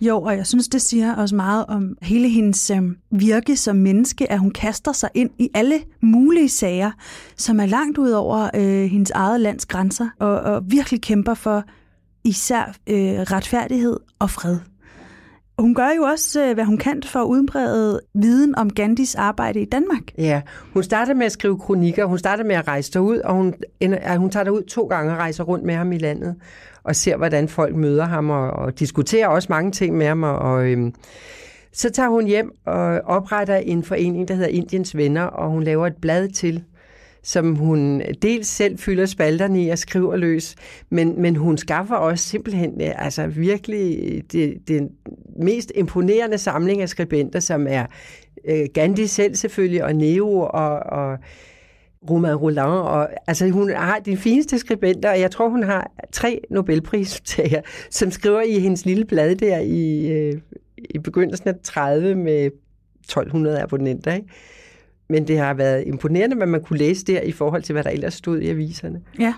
[0.00, 4.32] Jo, og jeg synes, det siger også meget om hele hendes øh, virke som menneske,
[4.32, 6.90] at hun kaster sig ind i alle mulige sager,
[7.36, 11.64] som er langt ud over øh, hendes eget lands grænser, og, og virkelig kæmper for
[12.24, 14.58] især øh, retfærdighed og fred.
[15.60, 19.60] Hun gør jo også, øh, hvad hun kan for at udbrede viden om Gandhis arbejde
[19.60, 20.02] i Danmark.
[20.18, 20.42] Ja,
[20.72, 23.54] hun starter med at skrive kronikker, hun starter med at rejse derud, og hun,
[24.16, 26.36] hun tager derud to gange og rejser rundt med ham i landet,
[26.84, 30.38] og ser, hvordan folk møder ham, og, og diskuterer også mange ting med ham, og,
[30.38, 30.94] og øhm,
[31.72, 35.86] så tager hun hjem og opretter en forening, der hedder Indiens Venner, og hun laver
[35.86, 36.64] et blad til,
[37.22, 40.54] som hun dels selv fylder spalterne i og skriver løs,
[40.90, 44.88] men, men hun skaffer også simpelthen øh, altså virkelig øh, det, det
[45.42, 47.86] mest imponerende samling af skribenter, som er
[48.44, 51.18] øh, Gandhi selv selvfølgelig, og Neo, og, og
[52.10, 56.40] Romain Roland, og altså hun har de fineste skribenter, og jeg tror, hun har tre
[56.50, 60.40] Nobelpristager, som skriver i hendes lille blad der i, øh,
[60.78, 62.50] i begyndelsen af 30 med
[63.04, 64.14] 1200 abonnenter.
[64.14, 64.28] Ikke?
[65.10, 67.90] Men det har været imponerende, hvad man kunne læse der i forhold til, hvad der
[67.90, 69.00] ellers stod i aviserne.
[69.18, 69.34] Ja.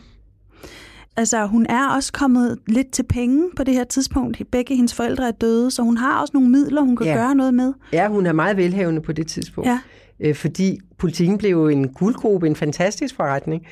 [1.16, 4.42] Altså, hun er også kommet lidt til penge på det her tidspunkt.
[4.52, 7.14] Begge hendes forældre er døde, så hun har også nogle midler, hun kan Ja.
[7.14, 7.72] gøre noget med.
[7.92, 9.68] Ja, hun er meget velhavende på det tidspunkt.
[9.68, 9.80] Ja.
[10.20, 13.66] Øh, fordi politikken blev jo en guldgruppe, en fantastisk forretning.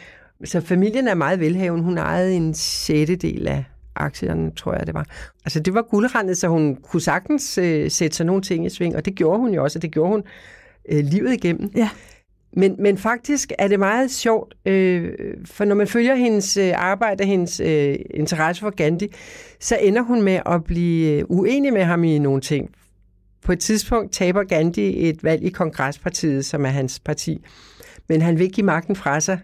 [0.44, 1.84] Så familien er meget velhavende.
[1.84, 3.64] Hun ejede en sjettedel af
[3.96, 5.06] aktierne, tror jeg det var.
[5.44, 8.96] Altså det var guldrendet, så hun kunne sagtens øh, sætte sig nogle ting i sving,
[8.96, 10.22] og det gjorde hun jo også, og det gjorde hun
[10.90, 11.70] øh, livet igennem.
[11.76, 11.88] Ja.
[12.52, 15.12] Men, men faktisk er det meget sjovt, øh,
[15.44, 19.08] for når man følger hendes øh, arbejde og hendes øh, interesse for Gandhi,
[19.60, 22.70] så ender hun med at blive øh, uenig med ham i nogle ting.
[23.44, 27.44] På et tidspunkt taber Gandhi et valg i Kongrespartiet, som er hans parti.
[28.08, 29.38] Men han vil ikke give magten fra sig.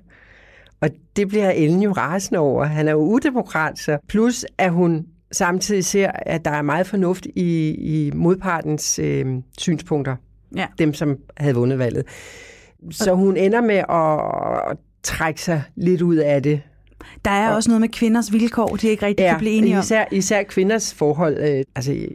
[0.80, 2.64] Og det bliver Ellen jo rasende over.
[2.64, 7.26] Han er jo udemokrat, så plus at hun samtidig ser, at der er meget fornuft
[7.26, 9.26] i, i modpartens øh,
[9.58, 10.16] synspunkter.
[10.56, 10.66] Ja.
[10.78, 12.04] Dem, som havde vundet valget.
[12.90, 13.82] Så hun ender med
[14.70, 16.60] at, trække sig lidt ud af det.
[17.24, 19.80] Der er også noget med kvinders vilkår, de ikke rigtig kan blive enige om.
[19.80, 21.38] især, især kvinders forhold.
[21.38, 22.06] Øh, altså,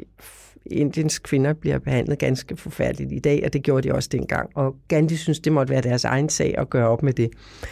[0.66, 4.50] Indiens kvinder bliver behandlet ganske forfærdeligt i dag, og det gjorde de også dengang.
[4.56, 7.30] Og Gandhi synes, det måtte være deres egen sag at gøre op med det.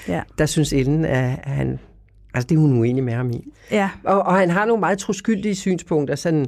[0.08, 0.22] Ja.
[0.38, 1.80] Der synes Ellen, at han...
[2.34, 3.44] Altså, det er hun uenig med ham i.
[3.72, 3.90] Ja.
[4.04, 6.46] Og, og han har nogle meget troskyldige synspunkter, sådan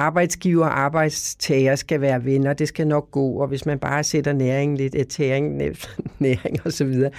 [0.00, 4.32] arbejdsgiver og arbejdstager skal være venner, det skal nok gå, og hvis man bare sætter
[4.32, 5.62] næring lidt, et tæring,
[6.18, 7.10] næring og så videre.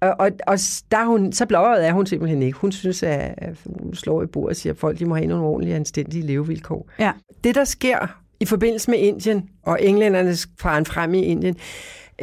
[0.00, 0.58] Og, og, og
[0.90, 2.58] der er hun, så blåret er hun simpelthen ikke.
[2.58, 5.26] Hun synes, at at hun slår i bordet og siger, at folk de må have
[5.26, 6.90] nogle ordentlige, anstændige levevilkår.
[6.98, 7.12] Ja.
[7.44, 11.56] Det, der sker i forbindelse med Indien og englændernes faren frem i Indien,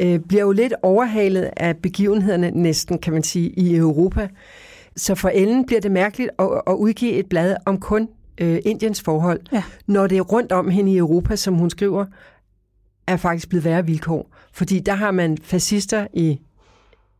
[0.00, 4.28] øh, bliver jo lidt overhalet af begivenhederne næsten, kan man sige, i Europa.
[4.96, 8.08] Så for Ellen bliver det mærkeligt at, at udgive et blad om kun
[8.40, 9.62] øh, Indiens forhold, Ja.
[9.86, 12.04] når det er rundt om hende i Europa, som hun skriver,
[13.06, 14.30] er faktisk blevet værre vilkår.
[14.52, 16.40] Fordi der har man fascister i,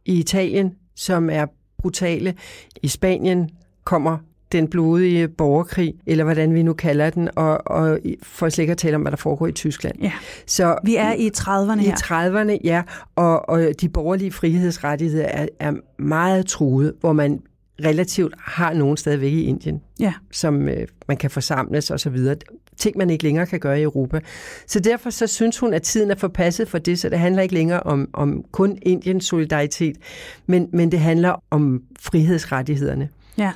[0.05, 1.47] i Italien, som er
[1.79, 2.35] brutale.
[2.83, 3.51] I Spanien
[3.85, 4.19] kommer
[4.53, 8.79] den blodige borgerkrig, eller hvordan vi nu kalder den, og, og for slet ikke at
[8.79, 9.97] tale om, hvad der foregår i Tyskland.
[10.01, 10.13] Ja.
[10.47, 11.95] Så Vi er i 30'erne i her.
[11.97, 12.83] 30'erne, ja,
[13.17, 17.41] og, og de borgerlige frihedsrettigheder er, er meget truet, hvor man
[17.85, 20.13] relativt har nogen stadigvæk i Indien, Ja.
[20.31, 22.37] som øh, man kan forsamles og så videre.
[22.77, 24.21] Ting, man ikke længere kan gøre i Europa.
[24.67, 27.55] Så derfor så synes hun, at tiden er forpasset for det, så det handler ikke
[27.55, 29.97] længere om, om kun Indiens solidaritet,
[30.47, 33.09] men, men det handler om frihedsrettighederne.
[33.39, 33.53] Ja.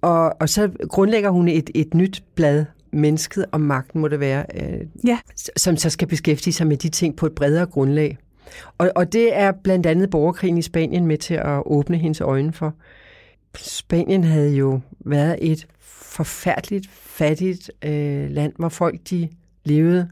[0.00, 4.44] Og, og så grundlægger hun et, et nyt blad, Mennesket og magten må det være,
[4.54, 5.18] øh, Ja.
[5.56, 8.18] som så skal beskæftige sig med de ting på et bredere grundlag.
[8.78, 12.52] Og, og det er blandt andet borgerkrigen i Spanien med til at åbne hendes øjne
[12.52, 12.74] for.
[13.58, 19.28] Spanien havde jo været et forfærdeligt fattigt øh, land, hvor folk de
[19.64, 20.08] levede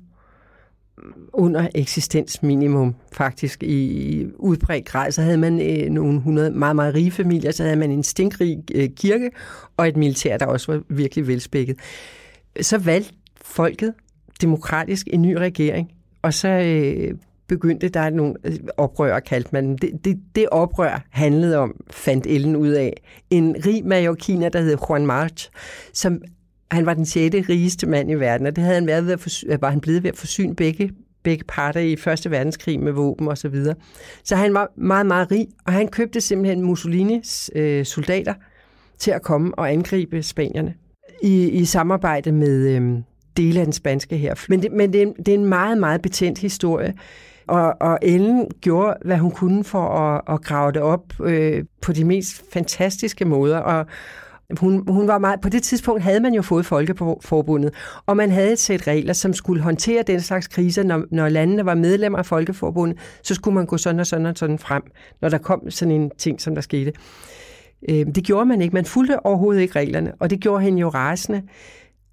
[1.32, 5.12] under eksistensminimum faktisk i, i udbredt grad.
[5.12, 8.58] Så havde man øh, nogle hundrede meget, meget rige familier, så havde man en stinkrig
[8.74, 9.30] øh, kirke
[9.76, 11.76] og et militær, der også var virkelig velspækket.
[12.60, 13.94] Så valgte folket
[14.40, 17.14] demokratisk en ny regering, og så øh,
[17.50, 19.78] begyndte der nogle øh, oprør, kaldte man dem.
[19.78, 24.76] det, det, det oprør handlede om, fandt Ellen ud af, en rig mallorquiner, der hed
[24.88, 25.50] Juan March,
[25.92, 26.22] som
[26.70, 29.20] han var den sjette rigeste mand i verden, og det havde han været ved at
[29.20, 30.90] forsy- øh, var han blevet ved at forsyne begge,
[31.22, 33.74] begge parter i Første Verdenskrig med våben og så videre.
[34.24, 38.34] Så han var meget, meget rig, og han købte simpelthen Mussolinis øh, soldater
[38.98, 40.74] til at komme og angribe spanierne
[41.22, 43.02] i, i samarbejde med øh,
[43.36, 44.34] dele af den spanske her.
[44.48, 46.94] Men, det, men det, er, det er en meget, meget betændt historie.
[47.46, 51.92] Og, og Ellen gjorde, hvad hun kunne for at, at grave det op øh, på
[51.92, 53.58] de mest fantastiske måder.
[53.58, 53.86] Og
[54.58, 57.74] hun, hun var meget, på det tidspunkt havde man jo fået Folkeforbundet,
[58.06, 60.82] og man havde et sæt regler, som skulle håndtere den slags kriser.
[60.82, 64.36] Når, når landene var medlemmer af Folkeforbundet, så skulle man gå sådan og sådan og
[64.36, 64.82] sådan frem,
[65.22, 66.92] når der kom sådan en ting, som der skete.
[67.88, 68.74] Øh, det gjorde man ikke.
[68.74, 71.42] Man fulgte overhovedet ikke reglerne, og det gjorde hende jo rasende.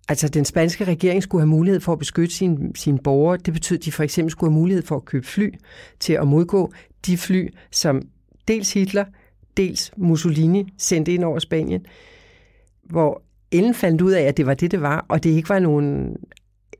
[0.10, 3.38] Altså, den spanske regering skulle have mulighed for at beskytte sine, sine borgere.
[3.38, 5.50] Det betød, at de for eksempel skulle have mulighed for at købe fly
[6.00, 6.74] til at modgå
[7.06, 8.02] de fly, som
[8.48, 9.06] dels Hitler,
[9.58, 11.86] dels Mussolini sendte ind over Spanien,
[12.84, 15.60] hvor Ellen fandt ud af, at det var det, det var, og det ikke var
[15.60, 16.18] nogen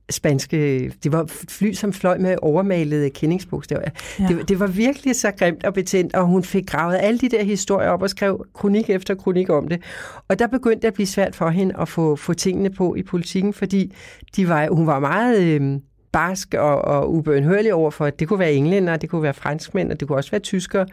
[0.10, 0.92] spanske...
[1.04, 3.82] Det var fly, som fløj med overmalede kendingsbogstaver.
[4.20, 4.28] Ja.
[4.28, 7.44] Det, det var virkelig så grimt og betændt, og hun fik gravet alle de der
[7.44, 9.82] historier op og skrev kronik efter kronik om det.
[10.28, 13.04] Og der begyndte det at blive svært for hende at få, få tingene på i
[13.04, 13.94] politikken, fordi
[14.36, 15.42] de var, hun var meget...
[15.42, 15.80] Øh,
[16.12, 19.92] barsk og, og ubønhørlig over for, at det kunne være englænder, det kunne være franskmænd,
[19.92, 20.86] og det kunne også være tyskere.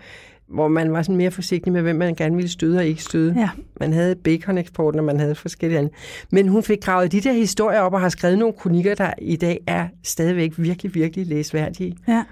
[0.48, 3.34] Hvor man var sådan mere forsigtig med, hvem man gerne ville støde og ikke støde.
[3.38, 3.48] Ja.
[3.80, 5.90] Man havde bacon-eksporten, og man havde forskellige andre.
[6.30, 9.36] Men hun fik gravet de der historier op og har skrevet nogle kronikker, der i
[9.36, 11.96] dag er stadigvæk virkelig, virkelig læsværdige.
[12.08, 12.22] Ja,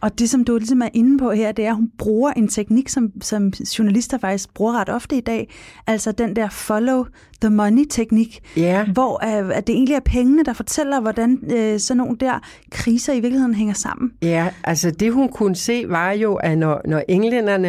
[0.00, 2.48] og det som du ligesom er inde på her, det er, at hun bruger en
[2.48, 5.50] teknik, som, som journalister faktisk bruger ret ofte i dag.
[5.86, 7.04] Altså den der follow
[7.40, 8.84] the money-teknik, Ja.
[8.84, 12.38] hvor øh, at det egentlig er pengene, der fortæller, hvordan øh, sådan nogle der
[12.70, 14.12] kriser i virkeligheden hænger sammen.
[14.22, 17.59] Ja, altså det hun kunne se var jo, at når, når englænderne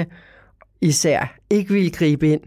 [0.82, 2.41] især ikke ville gribe ind,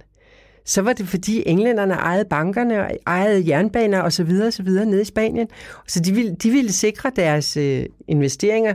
[0.65, 4.63] så var det fordi englænderne ejede bankerne og ejede jernbaner og så videre, og så
[4.63, 5.49] videre nede i Spanien.
[5.89, 8.75] Så de ville, de ville sikre deres øh, investeringer,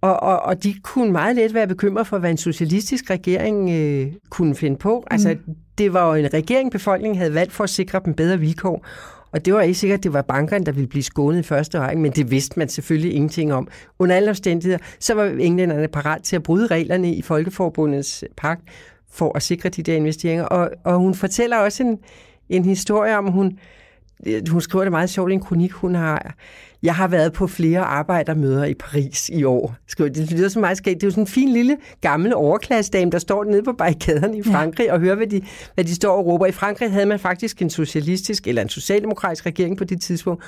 [0.00, 4.12] og, og, og de kunne meget let være bekymret for, hvad en socialistisk regering øh,
[4.30, 5.04] kunne finde på.
[5.10, 5.36] Altså,
[5.78, 8.86] det var jo en regering, befolkningen havde valgt for at sikre dem bedre vilkår.
[9.34, 11.78] Og det var ikke sikkert, at det var bankerne, der ville blive skånet i første
[11.78, 13.68] række, men det vidste man selvfølgelig ingenting om.
[13.98, 18.62] Under alle omstændigheder, så var englænderne parat til at bryde reglerne i Folkeforbundets pagt
[19.10, 20.44] for at sikre de der investeringer.
[20.44, 21.98] Og, og hun fortæller også en,
[22.48, 23.58] en historie om, hun,
[24.50, 26.34] hun skriver det meget sjovt i en kronik, hun har,
[26.84, 29.74] jeg har været på flere arbejdermøder i Paris i år.
[29.98, 30.94] Det lyder så meget skægt.
[30.94, 34.42] Det er jo sådan en fin lille gammel overklassedame, der står nede på barrikaderne i
[34.42, 35.42] Frankrig og hører, hvad de,
[35.74, 36.46] hvad de står og råber.
[36.46, 40.44] I Frankrig havde man faktisk en socialistisk eller en socialdemokratisk regering på det tidspunkt.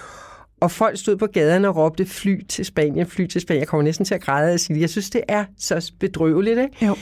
[0.60, 3.60] Og folk stod på gaderne og råbte fly til Spanien, fly til Spanien.
[3.60, 6.58] Jeg kommer næsten til at græde og sige, jeg synes, det er så bedrøveligt.
[6.58, 6.86] Ikke?
[6.86, 6.96] Jo.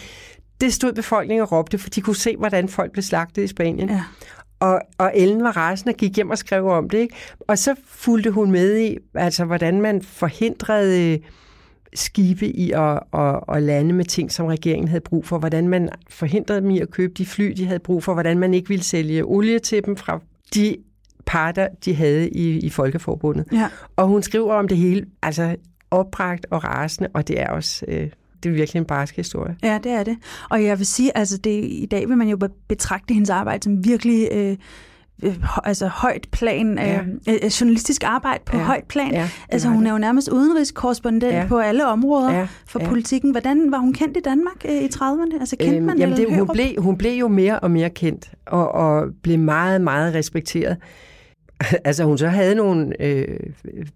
[0.61, 3.89] Det stod befolkningen og råbte, for de kunne se, hvordan folk blev slagtet i Spanien.
[3.89, 4.03] Ja.
[4.65, 6.99] Og, og Ellen var rasende og gik hjem og skrev om det.
[6.99, 7.15] Ikke?
[7.41, 11.19] Og så fulgte hun med i, altså hvordan man forhindrede øh,
[11.95, 15.39] skibe i at, at, at lande med ting, som regeringen havde brug for.
[15.39, 18.13] Hvordan man forhindrede dem i at købe de fly, de havde brug for.
[18.13, 20.21] Hvordan man ikke ville sælge olie til dem fra
[20.55, 20.77] de
[21.27, 23.47] parter, de havde i, i Folkeforbundet.
[23.53, 23.69] Ja.
[23.97, 25.57] Og hun skriver om det hele, altså
[25.91, 27.85] opbragt og rasende, og det er også...
[27.89, 28.11] Øh,
[28.45, 29.57] det er virkelig en barsk historie.
[29.63, 30.17] Ja, det er det.
[30.51, 33.85] Og jeg vil sige, altså det, i dag vil man jo betragte hendes arbejde som
[33.85, 34.57] virkelig øh,
[35.23, 37.01] øh, altså højt plan, Ja.
[37.29, 38.63] øh, øh, journalistisk arbejde på Ja.
[38.63, 39.13] højt plan.
[39.13, 41.45] Ja, altså hun er jo nærmest udenrigskorrespondent Ja.
[41.49, 42.89] på alle områder Ja, for ja.
[42.89, 43.31] politikken.
[43.31, 45.41] Hvordan var hun kendt i Danmark øh, i 30'erne?
[45.41, 47.91] Altså kendte man Øhm, jamen Ellen det, hun, blev, hun blev jo mere og mere
[47.91, 50.77] kendt, og, og blev meget, meget respekteret.
[51.85, 53.39] altså hun så havde nogle øh,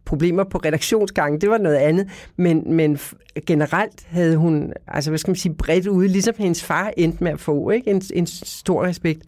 [0.05, 2.99] problemer på redaktionsgangen, det var noget andet, men, men
[3.47, 7.33] generelt havde hun, altså hvad skal man sige, bredt ude, ligesom hendes far endte med
[7.33, 7.91] at få, ikke?
[7.91, 9.23] En, en stor respekt.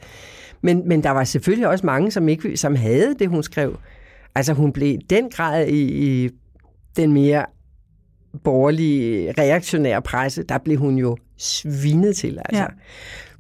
[0.62, 3.78] Men, men der var selvfølgelig også mange, som, ikke, som havde det, hun skrev.
[4.34, 5.82] Altså hun blev den grad i,
[6.24, 6.30] i
[6.96, 7.46] den mere
[8.44, 12.38] borgerlige, reaktionære presse, der blev hun jo svinet til.
[12.44, 12.62] Altså.
[12.62, 12.66] Ja.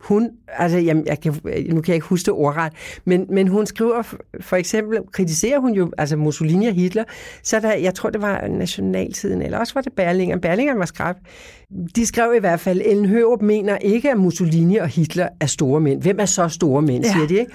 [0.00, 0.06] Ja.
[0.08, 2.72] Hun, altså, jamen, jeg kan, nu kan jeg ikke huske det ordret,
[3.04, 4.02] men, men hun skriver,
[4.40, 7.04] for eksempel, kritiserer hun jo altså Mussolini og Hitler,
[7.42, 10.40] så der, jeg tror, det var Nationaltiden, eller også var det Berlingeren.
[10.40, 11.16] Berlingeren var skrab.
[11.96, 15.80] De skrev i hvert fald, Ellen Hørup mener ikke, at Mussolini og Hitler er store
[15.80, 16.02] mænd.
[16.02, 17.12] Hvem er så store mænd, Ja.
[17.12, 17.52] siger de, ikke?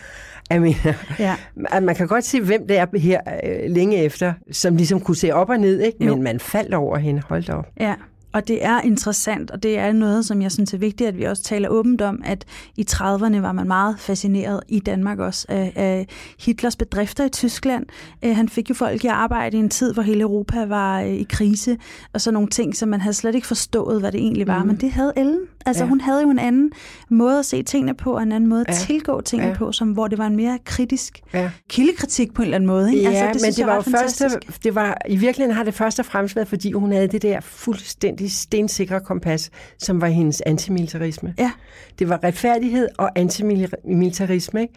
[0.49, 1.35] Jeg mener, Ja.
[1.71, 5.15] at man kan godt se, hvem det er her øh, længe efter, som ligesom kunne
[5.17, 6.05] se op og ned, ikke?
[6.05, 6.13] Jo.
[6.15, 7.21] men man faldt over hende.
[7.29, 7.65] Hold da op.
[7.79, 7.93] Ja,
[8.35, 11.23] og det er interessant, og det er noget, som jeg synes er vigtigt, at vi
[11.23, 12.45] også taler åbent om, at
[12.77, 16.07] i 30'erne var man meget fascineret i Danmark også af, af
[16.39, 17.85] Hitlers bedrifter i Tyskland.
[18.23, 21.07] Øh, Han fik jo folk i arbejde i en tid, hvor hele Europa var øh,
[21.09, 21.77] i krise,
[22.13, 24.59] og så nogle ting, som man havde slet ikke forstået, hvad det egentlig var.
[24.61, 24.67] Mm.
[24.67, 25.39] Men det havde Ellen.
[25.65, 25.89] Altså Ja.
[25.89, 26.71] hun havde jo en anden
[27.09, 28.73] måde at se tingene på, og en anden måde at Ja.
[28.73, 29.57] tilgå tingene Ja.
[29.57, 31.51] på, som, hvor det var en mere kritisk Ja.
[31.69, 32.95] kildekritik på en eller anden måde.
[32.95, 33.09] Ikke?
[33.11, 34.63] Ja, altså, men synes det jeg var jo ret først, fantastisk.
[34.63, 37.39] det var, i virkeligheden har det først og fremmest været, fordi hun havde det der
[37.41, 41.33] fuldstændig stensikre kompas, som var hendes antimilitarisme.
[41.37, 41.51] Ja.
[41.99, 44.73] Det var retfærdighed og antimilitarisme, ikke?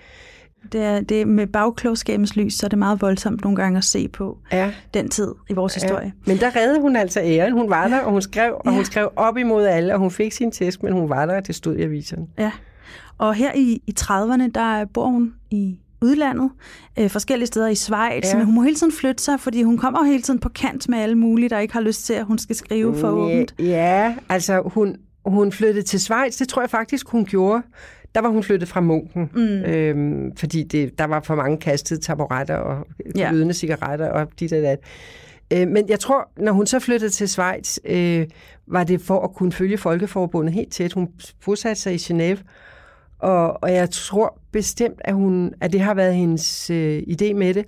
[0.73, 3.85] Det er, det er med bagklogskabens lys, så er det meget voldsomt nogle gange at
[3.85, 4.73] se på Ja.
[4.95, 6.13] den tid i vores historie.
[6.27, 7.53] Men der reddede hun altså æren.
[7.53, 8.71] Hun var der, og hun skrev, og Ja.
[8.71, 11.47] hun skrev op imod alle, og hun fik sin tæsk, men hun var der, og
[11.47, 12.27] det stod i aviserne.
[12.39, 12.53] Ja.
[13.19, 16.51] Og her i, i 30'erne, der bor hun i udlandet,
[16.99, 18.29] øh, forskellige steder i Schweiz, ja.
[18.29, 18.37] Ja.
[18.37, 20.89] men hun må hele tiden flytte sig, fordi hun kommer jo hele tiden på kant
[20.89, 23.55] med alle mulige, der ikke har lyst til, at hun skal skrive for åbent.
[23.59, 27.63] Ja, ja, altså hun, hun flyttede til Schweiz, det tror jeg faktisk, hun gjorde.
[28.15, 29.41] Der var hun flyttet fra munken, mm.
[29.41, 33.29] øhm, fordi det, der var for mange kastede taburetter og Ja.
[33.31, 34.79] glødende cigaretter og dit og dat.
[35.53, 38.27] Øh, men jeg tror, når hun så flyttede til Schweiz, øh,
[38.67, 40.93] var det for at kunne følge Folkeforbundet helt tæt.
[40.93, 41.09] Hun
[41.45, 42.39] bosatte sig i Genève,
[43.19, 47.55] og, og jeg tror bestemt, at, hun, at det har været hendes øh, idé med
[47.55, 47.65] det.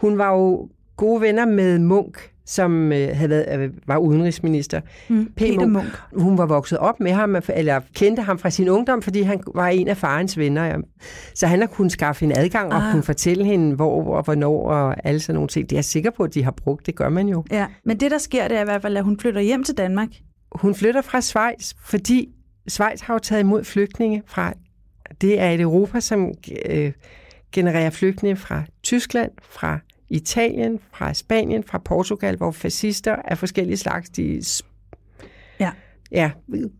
[0.00, 4.80] Hun var jo gode venner med Munk, som øh, havde været, øh, var udenrigsminister.
[5.08, 5.86] Mm, Peter Munk.
[6.16, 9.68] Hun var vokset op med ham, eller kendte ham fra sin ungdom, fordi han var
[9.68, 10.64] en af farens venner.
[10.64, 10.76] Ja.
[11.34, 12.92] Så han har kunnet skaffe hende adgang og Ah.
[12.92, 15.70] kunne fortælle hende, hvor og hvornår og alle sådan nogle ting.
[15.70, 16.86] Det er jeg sikker på, at de har brugt.
[16.86, 17.44] Det gør man jo.
[17.50, 17.66] Ja.
[17.84, 20.08] Men det, der sker, det er i hvert fald, at hun flytter hjem til Danmark.
[20.52, 22.28] Hun flytter fra Schweiz, fordi
[22.68, 24.52] Schweiz har jo taget imod flygtninge fra,
[25.20, 26.32] det er et Europa, som
[26.66, 26.92] øh,
[27.52, 34.10] genererer flygtninge fra Tyskland, fra Italien, fra Spanien, fra Portugal, hvor fascister af forskellige slags,
[34.10, 34.42] de
[35.60, 35.70] Ja.
[36.10, 36.30] ja,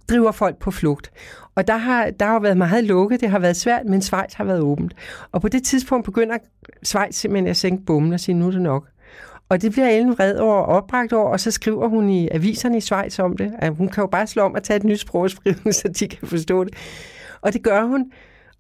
[0.09, 1.11] driver folk på flugt.
[1.55, 4.45] Og der har, der har været meget lukket, det har været svært, men Schweiz har
[4.45, 4.95] været åbent.
[5.33, 6.39] Og på det tidspunkt begynder
[6.83, 8.89] Schweiz simpelthen at sænke bomben og sige, nu er det nok.
[9.49, 12.77] Og det bliver Ellen vred over og opbragt over, og så skriver hun i aviserne
[12.77, 13.53] i Schweiz om det.
[13.59, 16.29] At hun kan jo bare slå om at tage et nyt sprogskrivning, så de kan
[16.29, 16.75] forstå det.
[17.41, 18.13] Og det gør hun,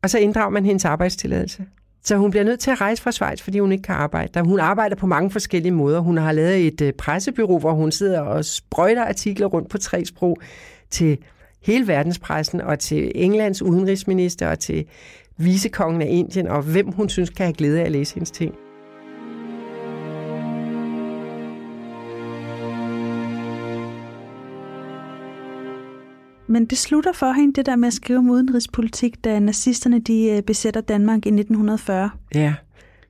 [0.07, 1.65] og så inddrager man hendes arbejdstilladelse.
[2.05, 4.43] Så hun bliver nødt til at rejse fra Schweiz, fordi hun ikke kan arbejde der.
[4.43, 6.01] Hun arbejder på mange forskellige måder.
[6.01, 10.05] Hun har lavet et øh, pressebyrå, hvor hun sidder og sprøjter artikler rundt på tre
[10.05, 10.39] sprog
[10.91, 11.19] til
[11.63, 14.85] hele verdenspressen og til Englands udenrigsminister og til
[15.37, 18.55] visekongen af Indien og hvem hun synes kan have glæde af at læse hendes ting.
[26.47, 30.31] Men det slutter for hende, det der med at skrive om udenrigspolitik, da nazisterne de
[30.31, 32.11] øh, besætter Danmark i 1940.
[32.35, 32.55] Ja.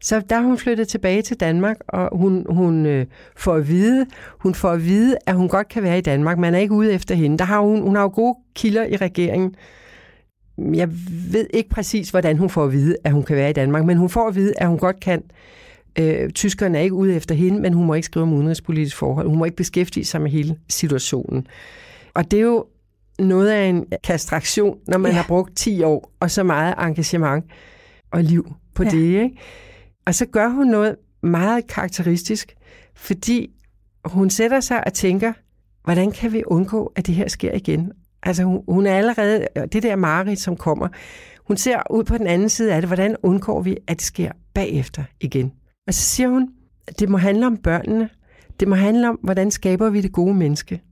[0.01, 3.07] Så der er hun flyttet tilbage til Danmark, og hun, hun øh,
[3.37, 4.07] får at vide,
[4.39, 6.39] hun får at vide, at hun godt kan være i Danmark.
[6.39, 7.39] Man er ikke ude efter hende.
[7.39, 9.55] Der har hun, hun har jo gode kilder i regeringen.
[10.59, 10.89] Jeg
[11.32, 13.97] ved ikke præcis, hvordan hun får at vide, at hun kan være i Danmark, men
[13.97, 15.22] hun får at vide, at hun godt kan.
[15.99, 19.28] Øh, tyskerne er ikke ude efter hende, men hun må ikke skrive om udenrigspolitisk forhold.
[19.28, 21.47] Hun må ikke beskæftige sig med hele situationen.
[22.14, 22.64] Og det er jo
[23.19, 25.17] noget af en kastraktion, når man ja.
[25.17, 27.45] har brugt 10 år og så meget engagement
[28.11, 28.91] og liv på ja.
[28.91, 29.23] det.
[29.23, 29.39] Ikke?
[30.07, 32.55] Og så gør hun noget meget karakteristisk,
[32.95, 33.51] fordi
[34.05, 35.33] hun sætter sig og tænker,
[35.85, 37.93] hvordan kan vi undgå, at det her sker igen?
[38.23, 40.89] Altså hun, hun er allerede, det der mareridt, som kommer,
[41.47, 44.33] hun ser ud på den anden side af det, hvordan undgår vi, at det sker
[44.55, 45.53] bagefter igen?
[45.87, 46.49] Og så siger hun,
[46.99, 48.09] det må handle om børnene.
[48.61, 50.83] Det må handle om, hvordan skaber vi det gode menneske.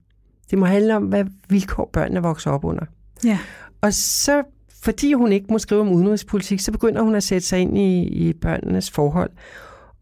[0.50, 2.84] Det må handle om, hvad vilkår børnene vokser op under.
[3.24, 3.38] Ja.
[3.80, 4.42] Og så,
[4.82, 8.02] fordi hun ikke må skrive om udenrigspolitik, så begynder hun at sætte sig ind i,
[8.02, 9.30] i børnenes forhold.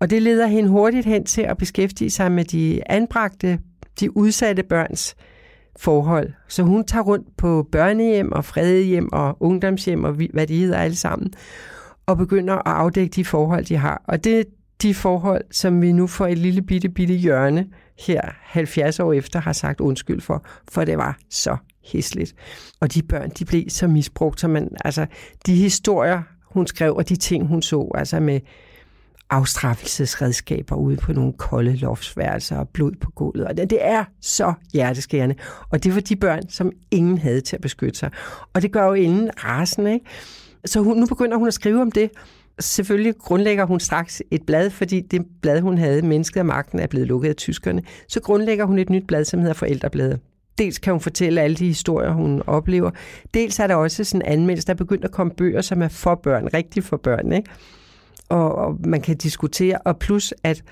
[0.01, 3.59] Og det leder hende hurtigt hen til at beskæftige sig med de anbragte,
[4.01, 5.17] de udsatte børns
[5.77, 6.33] forhold.
[6.49, 10.97] Så hun tager rundt på børnehjem og fredehjem og ungdomshjem og hvad de hedder alle
[10.97, 11.33] sammen,
[12.07, 14.03] og begynder at afdække de forhold, de har.
[14.07, 14.45] Og det
[14.83, 17.67] de forhold, som vi nu får et lille bitte, bitte hjørne
[18.07, 22.35] her 70 år efter har sagt undskyld for, for det var så hæsligt.
[22.81, 25.07] Og de børn, de blev så misbrugt, så man, altså
[25.47, 28.41] de historier, hun skrev, og de ting, hun så, altså med
[29.31, 33.47] afstraffelsesredskaber ude på nogle kolde loftsværelser og blod på gulvet.
[33.47, 35.35] Og det, det er så hjerteskærende.
[35.71, 38.11] Og det var de børn, som ingen havde til at beskytte sig.
[38.53, 40.07] Og det gør jo inden rasen, ikke?
[40.65, 42.11] Så hun, nu begynder hun at skrive om det.
[42.61, 46.87] Selvfølgelig grundlægger hun straks et blad, fordi det blad, hun havde, Mennesket og Magten, er
[46.87, 47.83] blevet lukket af tyskerne.
[48.09, 50.21] Så grundlægger hun et nyt blad, som hedder Forældrebladet.
[50.59, 52.91] Dels kan hun fortælle alle de historier, hun oplever.
[53.35, 56.15] Dels er der også sådan anmeldelse, der er begyndt at komme bøger, som er for
[56.15, 57.33] børn, rigtig for børn.
[57.33, 57.51] Ikke?
[58.29, 60.63] Og, og man kan diskutere, og plus at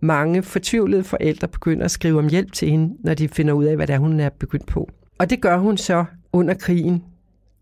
[0.00, 3.76] mange fortvivlede forældre begynder at skrive om hjælp til hende, når de finder ud af,
[3.76, 4.90] hvad det er, hun er begyndt på.
[5.18, 7.04] Og det gør hun så under krigen,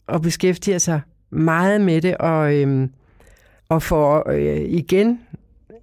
[0.06, 1.00] og beskæftiger sig
[1.30, 2.90] meget med det, og, øhm,
[3.68, 5.20] og får øh, igen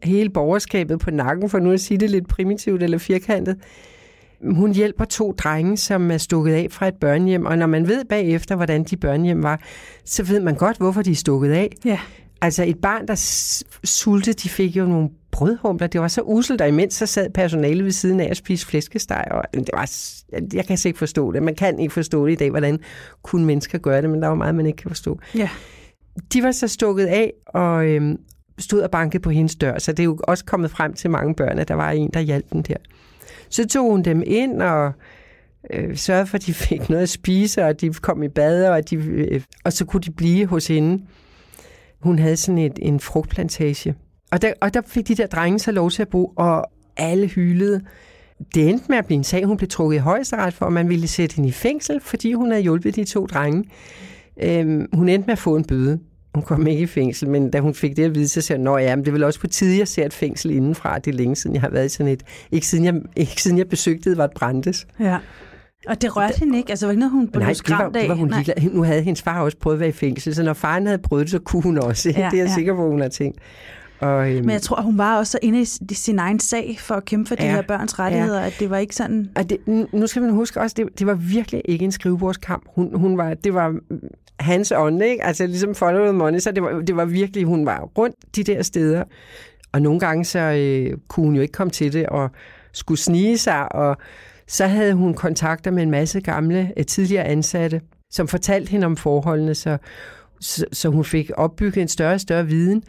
[0.04, 3.58] hele borgerskabet på nakken, for nu at sige det lidt primitivt eller firkantet.
[4.52, 8.06] Hun hjælper to drenge, som er stukket af fra et børnehjem, og når man ved
[8.06, 9.62] bagefter, hvordan de børnehjem var,
[10.06, 11.70] så ved man godt, hvorfor de er stukket af.
[11.86, 12.00] Ja.
[12.42, 13.16] Altså et barn, der
[13.84, 15.88] sultede, de fik jo nogle brødhumler.
[15.88, 19.28] Det var så uselt, og imens så sad personalet ved siden af at spise flæskesteg.
[19.32, 19.92] Og det var,
[20.54, 21.44] jeg kan ikke forstå det.
[21.44, 22.80] Man kan ikke forstå det i dag, hvordan
[23.24, 25.20] kunne mennesker gøre det, men der var meget, man ikke kan forstå.
[25.36, 25.50] Ja.
[26.34, 28.20] De var så stukket af og øhm,
[28.60, 31.36] stod og bankede på hendes dør, så det er jo også kommet frem til mange
[31.36, 32.76] børn, at der var en, der hjalp dem der.
[33.50, 34.94] Så tog hun dem ind og
[35.70, 38.90] øh, sørgede for, at de fik noget at spise, og de kom i bad, og,
[38.90, 41.04] de, øh, og så kunne de blive hos hende.
[42.00, 43.96] Hun havde sådan et, en frugtplantage.
[44.32, 46.66] Og der, og der fik de der drenge så lov til at bo, og
[46.98, 47.82] alle hylede.
[48.56, 50.90] Det endte med at blive en sag, hun blev trukket i højesteret for, og man
[50.90, 53.64] ville sætte hende i fængsel, fordi hun havde hjulpet de to drenge.
[54.44, 56.00] Øhm, hun endte med at få en bøde.
[56.36, 58.80] Hun kom ikke i fængsel, men da hun fik det at vide, så sagde hun,
[58.80, 61.00] ja, men det er vel også på tide, jeg ser et fængsel indenfra.
[61.00, 62.24] Det er længe siden, jeg har været i sådan et.
[62.52, 64.88] Ikke siden jeg, ikke siden jeg besøgte det, var et brændes.
[65.00, 65.18] Ja.
[65.88, 66.70] Og det rørte hende ikke?
[66.70, 68.02] Altså, var ikke noget, hun blev Nej, skræmt af?
[68.02, 68.38] det var hun Nej.
[68.38, 68.72] ligeglad.
[68.74, 71.22] Nu havde hendes far også prøvet at være i fængsel, så når faren havde prøvet
[71.24, 72.10] det, så kunne hun også.
[72.10, 72.54] Ja, det er jeg ja.
[72.54, 73.40] sikker på, hun har tænkt.
[74.02, 77.06] Og, øhm, Men jeg tror, hun var også inde i sin egen sag for at
[77.06, 79.30] kæmpe for de Ja, her børns rettigheder, at det var ikke sådan...
[79.36, 79.58] Og det,
[79.94, 82.64] nu skal man huske også, det, det var virkelig ikke en skrivebordskamp.
[82.76, 83.76] Hun, hun var, det var
[84.40, 85.24] hans ånd, ikke?
[85.24, 88.62] Altså ligesom follow money, så det var, det var virkelig, hun var rundt de der
[88.64, 89.04] steder.
[89.72, 92.30] Og nogle gange så øh, kunne hun jo ikke komme til det, og
[92.74, 93.98] skulle snige sig, og
[94.48, 98.98] så havde hun kontakter med en masse gamle, øh, tidligere ansatte, som fortalte hende om
[98.98, 99.78] forholdene, så,
[100.40, 102.84] så, så hun fik opbygget en større og større viden.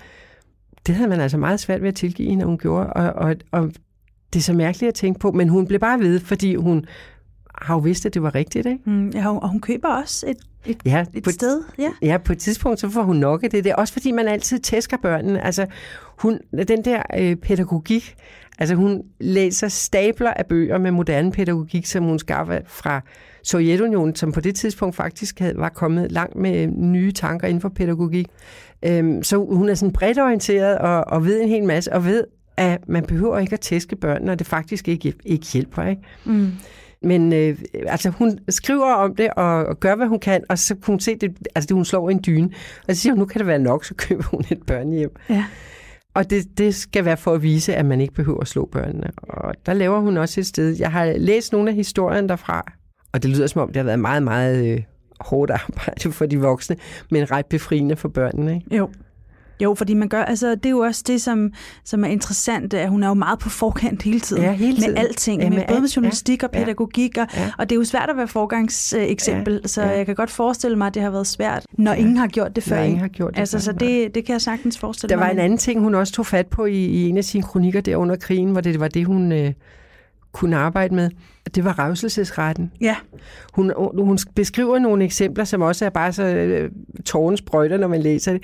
[0.86, 3.72] Det havde man altså meget svært ved at tilgive hende, hun gjorde, og, og, og
[4.32, 6.84] det er så mærkeligt at tænke på, men hun blev bare ved, fordi hun
[7.54, 8.90] har jo vidst, at det var rigtigt, ikke?
[8.90, 11.62] Mm, ja, og hun køber også et, et, Ja, et på- sted.
[11.78, 11.88] Ja.
[12.02, 13.74] Ja, på et tidspunkt, så får hun nok af det der.
[13.74, 15.44] Også fordi man altid tæsker børnene.
[15.44, 15.66] Altså,
[16.18, 18.14] hun, den der øh, pædagogik,
[18.58, 23.00] altså hun læser stabler af bøger med moderne pædagogik, som hun skaffer fra
[23.44, 27.68] Sovjetunionen, som på det tidspunkt faktisk havde, var kommet langt med nye tanker inden for
[27.68, 28.26] pædagogik.
[28.82, 32.24] Øhm, så hun er sådan bredt orienteret og, og ved en hel masse, og ved,
[32.56, 35.86] at man behøver ikke at tæske børn, når det faktisk ikke, ikke hjælper.
[35.86, 36.02] Ikke?
[36.24, 36.52] Mm.
[37.02, 40.74] Men øh, altså, hun skriver om det og, og gør, hvad hun kan, og så
[40.74, 42.50] kunne hun se det, altså det, hun slår en dyne.
[42.88, 45.10] Og så siger hun, nu kan det være nok, så køber hun et børnehjem.
[45.30, 45.44] Ja.
[46.14, 49.10] Og det, det skal være for at vise, at man ikke behøver at slå børnene.
[49.16, 50.76] Og der laver hun også et sted.
[50.78, 52.72] Jeg har læst nogle af historierne derfra,
[53.12, 54.82] og det lyder som om, det har været meget, meget øh,
[55.26, 56.76] hårdt arbejde for de voksne,
[57.10, 58.54] men ret befriende for børnene.
[58.54, 58.76] Ikke?
[58.76, 58.88] Jo.
[59.62, 61.52] Jo, fordi man gør, altså det er jo også det, som,
[61.84, 64.42] som er interessant, at hun er jo meget på forkant hele tiden.
[64.42, 64.90] Ja, hele tiden.
[64.90, 67.52] Med alting, Ja, ja, med, med både med journalistik ja, og pædagogik, og, ja.
[67.58, 69.88] og det er jo svært at være forgangseksempel, Ja, så ja.
[69.88, 72.64] jeg kan godt forestille mig, at det har været svært, når ingen har gjort det
[72.64, 72.76] før.
[72.76, 75.16] Når ingen har gjort det Altså, før, så det, det kan jeg sagtens forestille Der
[75.16, 75.26] mig.
[75.26, 77.80] var en anden ting, hun også tog fat på i, i en af sine kronikker
[77.80, 79.52] der under krigen, hvor det var det, hun øh,
[80.32, 81.10] kunne arbejde med.
[81.54, 82.72] Det var revselsesretten.
[82.80, 82.96] Ja,
[83.54, 86.70] Hun, hun beskriver nogle eksempler, som også er bare så øh,
[87.04, 88.42] tårens sprøjter, når man læser det,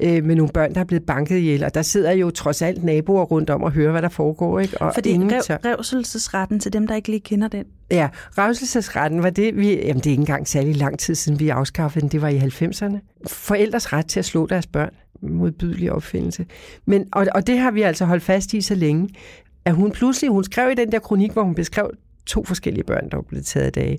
[0.00, 1.64] øh, med nogle børn, der er blevet banket ihjel.
[1.64, 4.60] Og der sidder jo trods alt naboer rundt om og hører, hvad der foregår.
[4.60, 4.80] Ikke?
[4.80, 5.56] Og fordi ingen rev, tør.
[5.64, 7.64] revselsesretten til dem, der ikke lige kender den.
[7.90, 11.48] Ja, revselsesretten var det, vi, jamen det er ikke engang særlig lang tid siden, vi
[11.48, 12.08] afskaffede den.
[12.08, 13.26] Det var i 90'erne.
[13.26, 14.90] Forældres ret til at slå deres børn.
[15.22, 16.46] Modbydelig opfindelse.
[16.86, 19.08] Men, og, og det har vi altså holdt fast i så længe,
[19.64, 21.90] at hun pludselig, hun skrev i den der kronik, hvor hun beskrev
[22.26, 23.98] to forskellige børn, der var blevet taget af dage.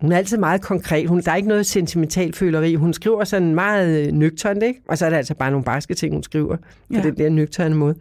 [0.00, 1.08] Hun er altid meget konkret.
[1.08, 2.74] Hun, der er ikke noget sentimentalt føleri.
[2.74, 4.80] Hun skriver sådan meget øh, nøgternt, ikke?
[4.88, 6.62] Og så er der altså bare nogle barske ting, hun skriver på
[6.94, 7.02] Ja.
[7.02, 7.94] den der nøgterne måde.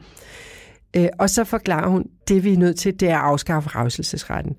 [0.95, 4.55] Øh, og så forklarer hun, det vi er nødt til, det er at afskaffe revselsesretten.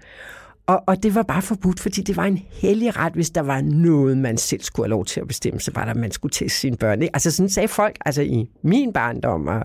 [0.67, 3.61] Og, og det var bare forbudt, fordi det var en hellig ret, hvis der var
[3.61, 6.33] noget, man selv skulle have lov til at bestemme, så var der, at man skulle
[6.33, 7.03] teste sine børn.
[7.03, 7.15] Ikke?
[7.17, 9.63] Altså sådan sagde folk, altså i min barndom og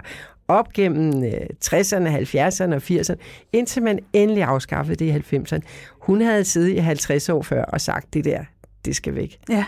[0.47, 1.31] op gennem øh,
[1.65, 3.15] 60'erne, 70'erne og 80'erne,
[3.53, 5.59] indtil man endelig afskaffede det i 90'erne.
[5.99, 8.43] Hun havde siddet i 50 år før og sagt, det der,
[8.85, 9.39] det skal væk.
[9.49, 9.65] Ja.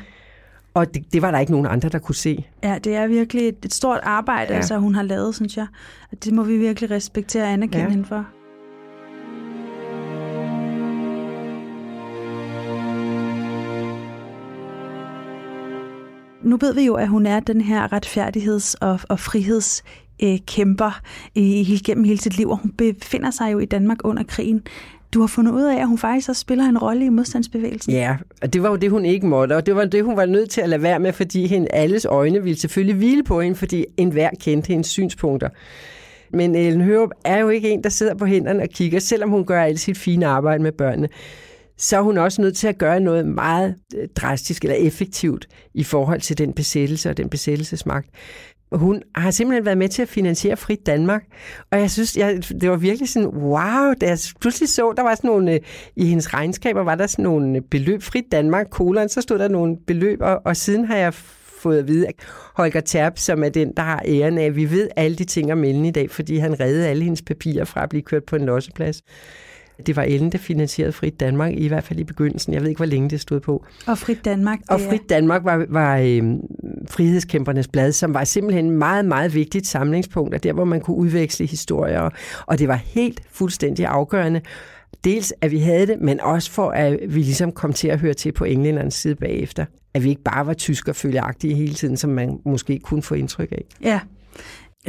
[0.73, 2.45] Og det, det var der ikke nogen andre, der kunne se.
[2.63, 4.55] Ja, det er virkelig et, et stort arbejde, Ja.
[4.57, 5.67] altså, hun har lavet, synes jeg.
[6.11, 7.89] Og det må vi virkelig respektere og anerkende Ja.
[7.89, 8.25] hende for.
[16.43, 19.19] Nu ved vi jo, at hun er den her retfærdigheds- og, og
[20.23, 21.01] øh, kæmper
[21.37, 24.61] øh, gennem hele sit liv, og hun befinder sig jo i Danmark under krigen.
[25.13, 27.93] Du har fundet ud af, at hun faktisk også spiller en rolle i modstandsbevægelsen.
[27.93, 30.25] Ja, og det var jo det, hun ikke måtte, og det var det, hun var
[30.25, 33.57] nødt til at lade være med, fordi hende, alles øjne ville selvfølgelig hvile på hende,
[33.57, 35.49] fordi enhver kendte hendes synspunkter.
[36.33, 39.45] Men Ellen Hørup er jo ikke en, der sidder på hænderne og kigger, selvom hun
[39.45, 41.09] gør alt sit fine arbejde med børnene.
[41.77, 45.83] Så er hun også nødt til at gøre noget meget øh, drastisk eller effektivt i
[45.83, 48.09] forhold til den besættelse og den besættelsesmagt.
[48.75, 51.23] Hun har simpelthen været med til at finansiere Frit Danmark,
[51.71, 55.15] og jeg synes, jeg, det var virkelig sådan, wow, da jeg pludselig så, der var
[55.15, 55.59] sådan nogle, øh,
[55.95, 59.77] i hendes regnskaber var der sådan nogle beløb, Frit Danmark, kolon, så stod der nogle
[59.87, 61.13] beløb, og, og siden har jeg
[61.65, 62.13] fået at vide, at
[62.55, 65.63] Holger Terp, som er den, der har æren af, vi ved alle de ting om
[65.63, 68.45] Ellen i dag, fordi han reddede alle hendes papirer fra at blive kørt på en
[68.45, 69.01] losseplads.
[69.85, 72.53] Det var Ellen, der finansierede Frit Danmark, i hvert fald i begyndelsen.
[72.53, 73.65] Jeg ved ikke, hvor længe det stod på.
[73.87, 74.59] Og Frit Danmark.
[74.69, 76.23] Og Frit Danmark var, var øh,
[76.89, 80.97] frihedskæmpernes blad, som var simpelthen et meget, meget vigtigt samlingspunkt, og der, hvor man kunne
[80.97, 81.99] udveksle historier.
[81.99, 82.11] Og,
[82.45, 84.41] og det var helt fuldstændig afgørende.
[85.03, 88.13] Dels, at vi havde det, men også for, at vi ligesom kom til at høre
[88.13, 89.65] til på englændernes side bagefter.
[89.93, 93.65] At vi ikke bare var tyskerfølgeagtige hele tiden, som man måske kunne få indtryk af.
[93.81, 93.99] Ja.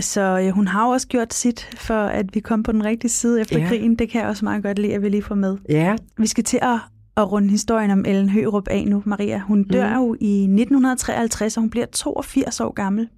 [0.01, 3.41] Så ja, hun har også gjort sit for, at vi kom på den rigtige side
[3.41, 3.69] efter Ja.
[3.69, 3.95] krigen.
[3.97, 5.57] Det kan jeg også meget godt lide, at vi lige får med.
[5.69, 6.79] Ja, Vi skal til at,
[7.17, 9.39] at runde historien om Ellen Hørup af nu, Maria.
[9.39, 9.99] Hun dør Mhm.
[9.99, 10.07] mm.
[10.07, 13.09] jo i 1953, og hun bliver 82 år gammel.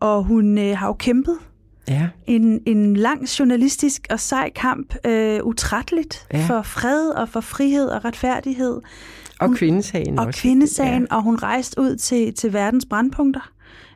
[0.00, 1.36] Og hun øh, har jo kæmpet
[1.88, 6.46] ja, en, en lang journalistisk og sej kamp, øh, utrætteligt, Ja.
[6.46, 8.80] for fred og for frihed og retfærdighed.
[9.40, 10.40] og kvindesagen og også.
[10.40, 11.16] kvindesagen, ja.
[11.16, 13.50] og hun rejste ud til, til verdens brandpunkter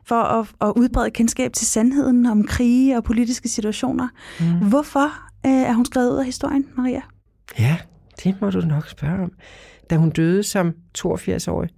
[0.05, 4.07] for at, at udbrede kendskab til sandheden om krige og politiske situationer.
[4.39, 4.69] Mm.
[4.69, 5.11] Hvorfor
[5.45, 7.01] øh, er hun skrevet ud af historien, Maria?
[7.59, 7.77] Ja,
[8.23, 9.31] det må du nok spørge om.
[9.89, 11.69] Da hun døde som 82-årig,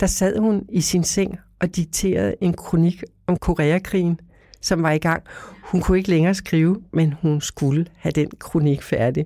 [0.00, 4.20] der sad hun i sin seng og dikterede en kronik om Koreakrigen,
[4.60, 5.22] som var i gang.
[5.62, 9.24] Hun kunne ikke længere skrive, men hun skulle have den kronik færdig.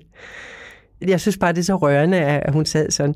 [1.07, 3.15] Jeg synes bare, det er så rørende, at hun sad sådan.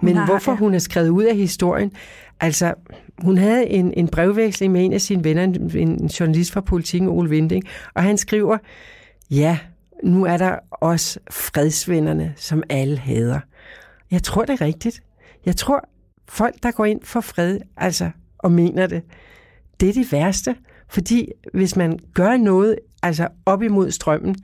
[0.00, 0.56] Men har- hvorfor ja.
[0.58, 1.92] hun er skrevet ud af historien,
[2.40, 2.74] altså
[3.22, 7.08] hun havde en, en brevveksling med en af sine venner, en, en journalist fra politikken,
[7.08, 7.64] Ole Vinding,
[7.94, 8.58] og han skriver,
[9.30, 9.58] ja,
[10.04, 13.40] nu er der også fredsvennerne, som alle hader.
[14.10, 15.02] Jeg tror, det er rigtigt.
[15.46, 15.88] Jeg tror,
[16.28, 19.02] folk, der går ind for fred, altså, og mener det,
[19.80, 20.54] det er det værste.
[20.88, 24.36] Fordi hvis man gør noget, altså op imod strømmen,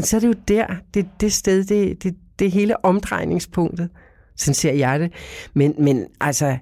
[0.00, 3.88] så er det jo der, det, det sted, det, det, det hele omdrejningspunktet.
[4.36, 5.12] Sådan ser jeg det.
[5.54, 6.56] Men, men altså,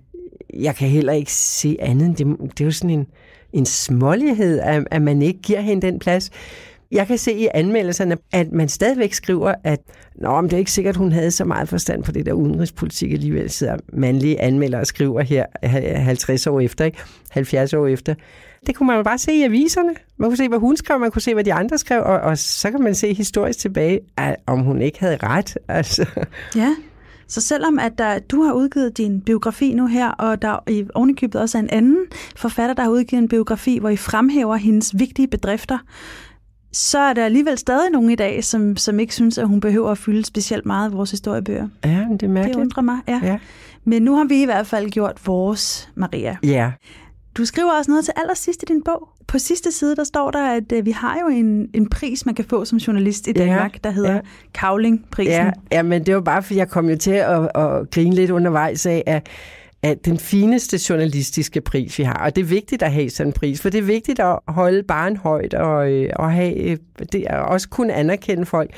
[0.55, 3.07] jeg kan heller ikke se andet end det, det er jo sådan en,
[3.53, 6.30] en smålighed, at, at man ikke giver hende den plads.
[6.91, 9.80] Jeg kan se i anmeldelserne, at man stadigvæk skriver, at
[10.14, 13.12] Nå, men det er ikke sikkert, hun havde så meget forstand på det der udenrigspolitik
[13.12, 15.47] alligevel, sidder mandlige anmeldere og skriver her
[16.03, 16.99] 50 år efter, ikke?
[17.30, 18.14] 70 år efter.
[18.66, 19.94] Det kunne man jo bare se i aviserne.
[20.16, 22.38] Man kunne se, hvad hun skrev, man kunne se, hvad de andre skrev, og, og
[22.38, 25.58] så kan man se historisk tilbage, at, om hun ikke havde ret.
[25.68, 26.06] Altså.
[26.56, 26.74] Ja,
[27.26, 31.40] så selvom at der, du har udgivet din biografi nu her, og der i ovenikøbet
[31.40, 31.98] også er en anden
[32.36, 35.78] forfatter, der har udgivet en biografi, hvor I fremhæver hendes vigtige bedrifter,
[36.72, 39.90] så er der alligevel stadig nogen i dag, som, som ikke synes, at hun behøver
[39.90, 41.68] at fylde specielt meget i vores historiebøger.
[41.84, 42.56] Ja, men det er mærkeligt.
[42.56, 43.20] Det undrer mig, ja.
[43.22, 43.38] Ja.
[43.84, 46.36] Men nu har vi i hvert fald gjort vores, Maria.
[46.42, 46.72] Ja,
[47.37, 49.09] Du skriver også noget til allersidst i din bog.
[49.26, 52.35] På sidste side, der står der, at øh, vi har jo en, en pris, man
[52.35, 54.20] kan få som journalist i Ja, Danmark, der hedder ja.
[54.55, 55.33] Kavling-prisen.
[55.33, 58.30] Ja, ja, men det var bare, fordi jeg kom jo til at, at grine lidt
[58.30, 59.28] undervejs af, at,
[59.83, 63.33] at den fineste journalistiske pris, vi har, og det er vigtigt at have sådan en
[63.33, 66.76] pris, for det er vigtigt at holde barn højt og, øh, og have, øh,
[67.12, 68.70] det er også kunne anerkende folk,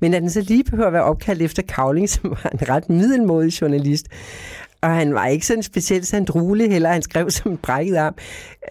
[0.00, 2.90] men at den så lige behøver at være opkaldt efter Kavling, som var en ret
[2.90, 4.06] middelmodig journalist,
[4.86, 8.14] og han var ikke sådan specielt sandrulig heller, han skrev som en brækket arm.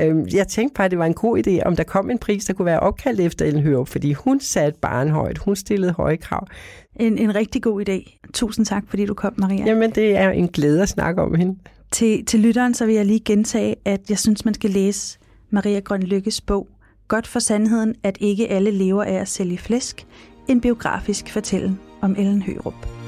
[0.01, 2.45] Øhm, Jeg tænkte bare, at det var en god idé, om der kom en pris,
[2.45, 6.18] der kunne være opkaldt efter Ellen Hørup, fordi hun satte barn højt, hun stillede høje
[6.18, 6.47] krav.
[6.95, 8.20] En, en rigtig god idé.
[8.34, 9.66] Tusind tak, fordi du kom, Maria.
[9.66, 11.55] Jamen, det er en glæde at snakke om hende.
[11.91, 15.18] Til, til lytteren, så vil jeg lige gentage, at jeg synes, man skal læse
[15.49, 16.68] Maria Grøn Lykkes bog,
[17.07, 20.05] Godt for sandheden, at ikke alle lever af at sælge flæsk.
[20.47, 23.05] En biografisk fortælling om Ellen Hørup.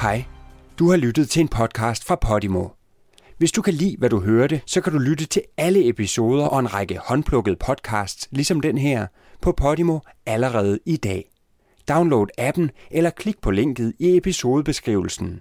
[0.00, 0.24] Hej,
[0.78, 2.68] du har lyttet til en podcast fra Podimo.
[3.38, 6.60] Hvis du kan lide, hvad du hørte, så kan du lytte til alle episoder og
[6.60, 9.06] en række håndplukkede podcasts, ligesom den her,
[9.42, 11.30] på Podimo allerede i dag.
[11.88, 15.40] Download appen eller klik på linket i episodebeskrivelsen.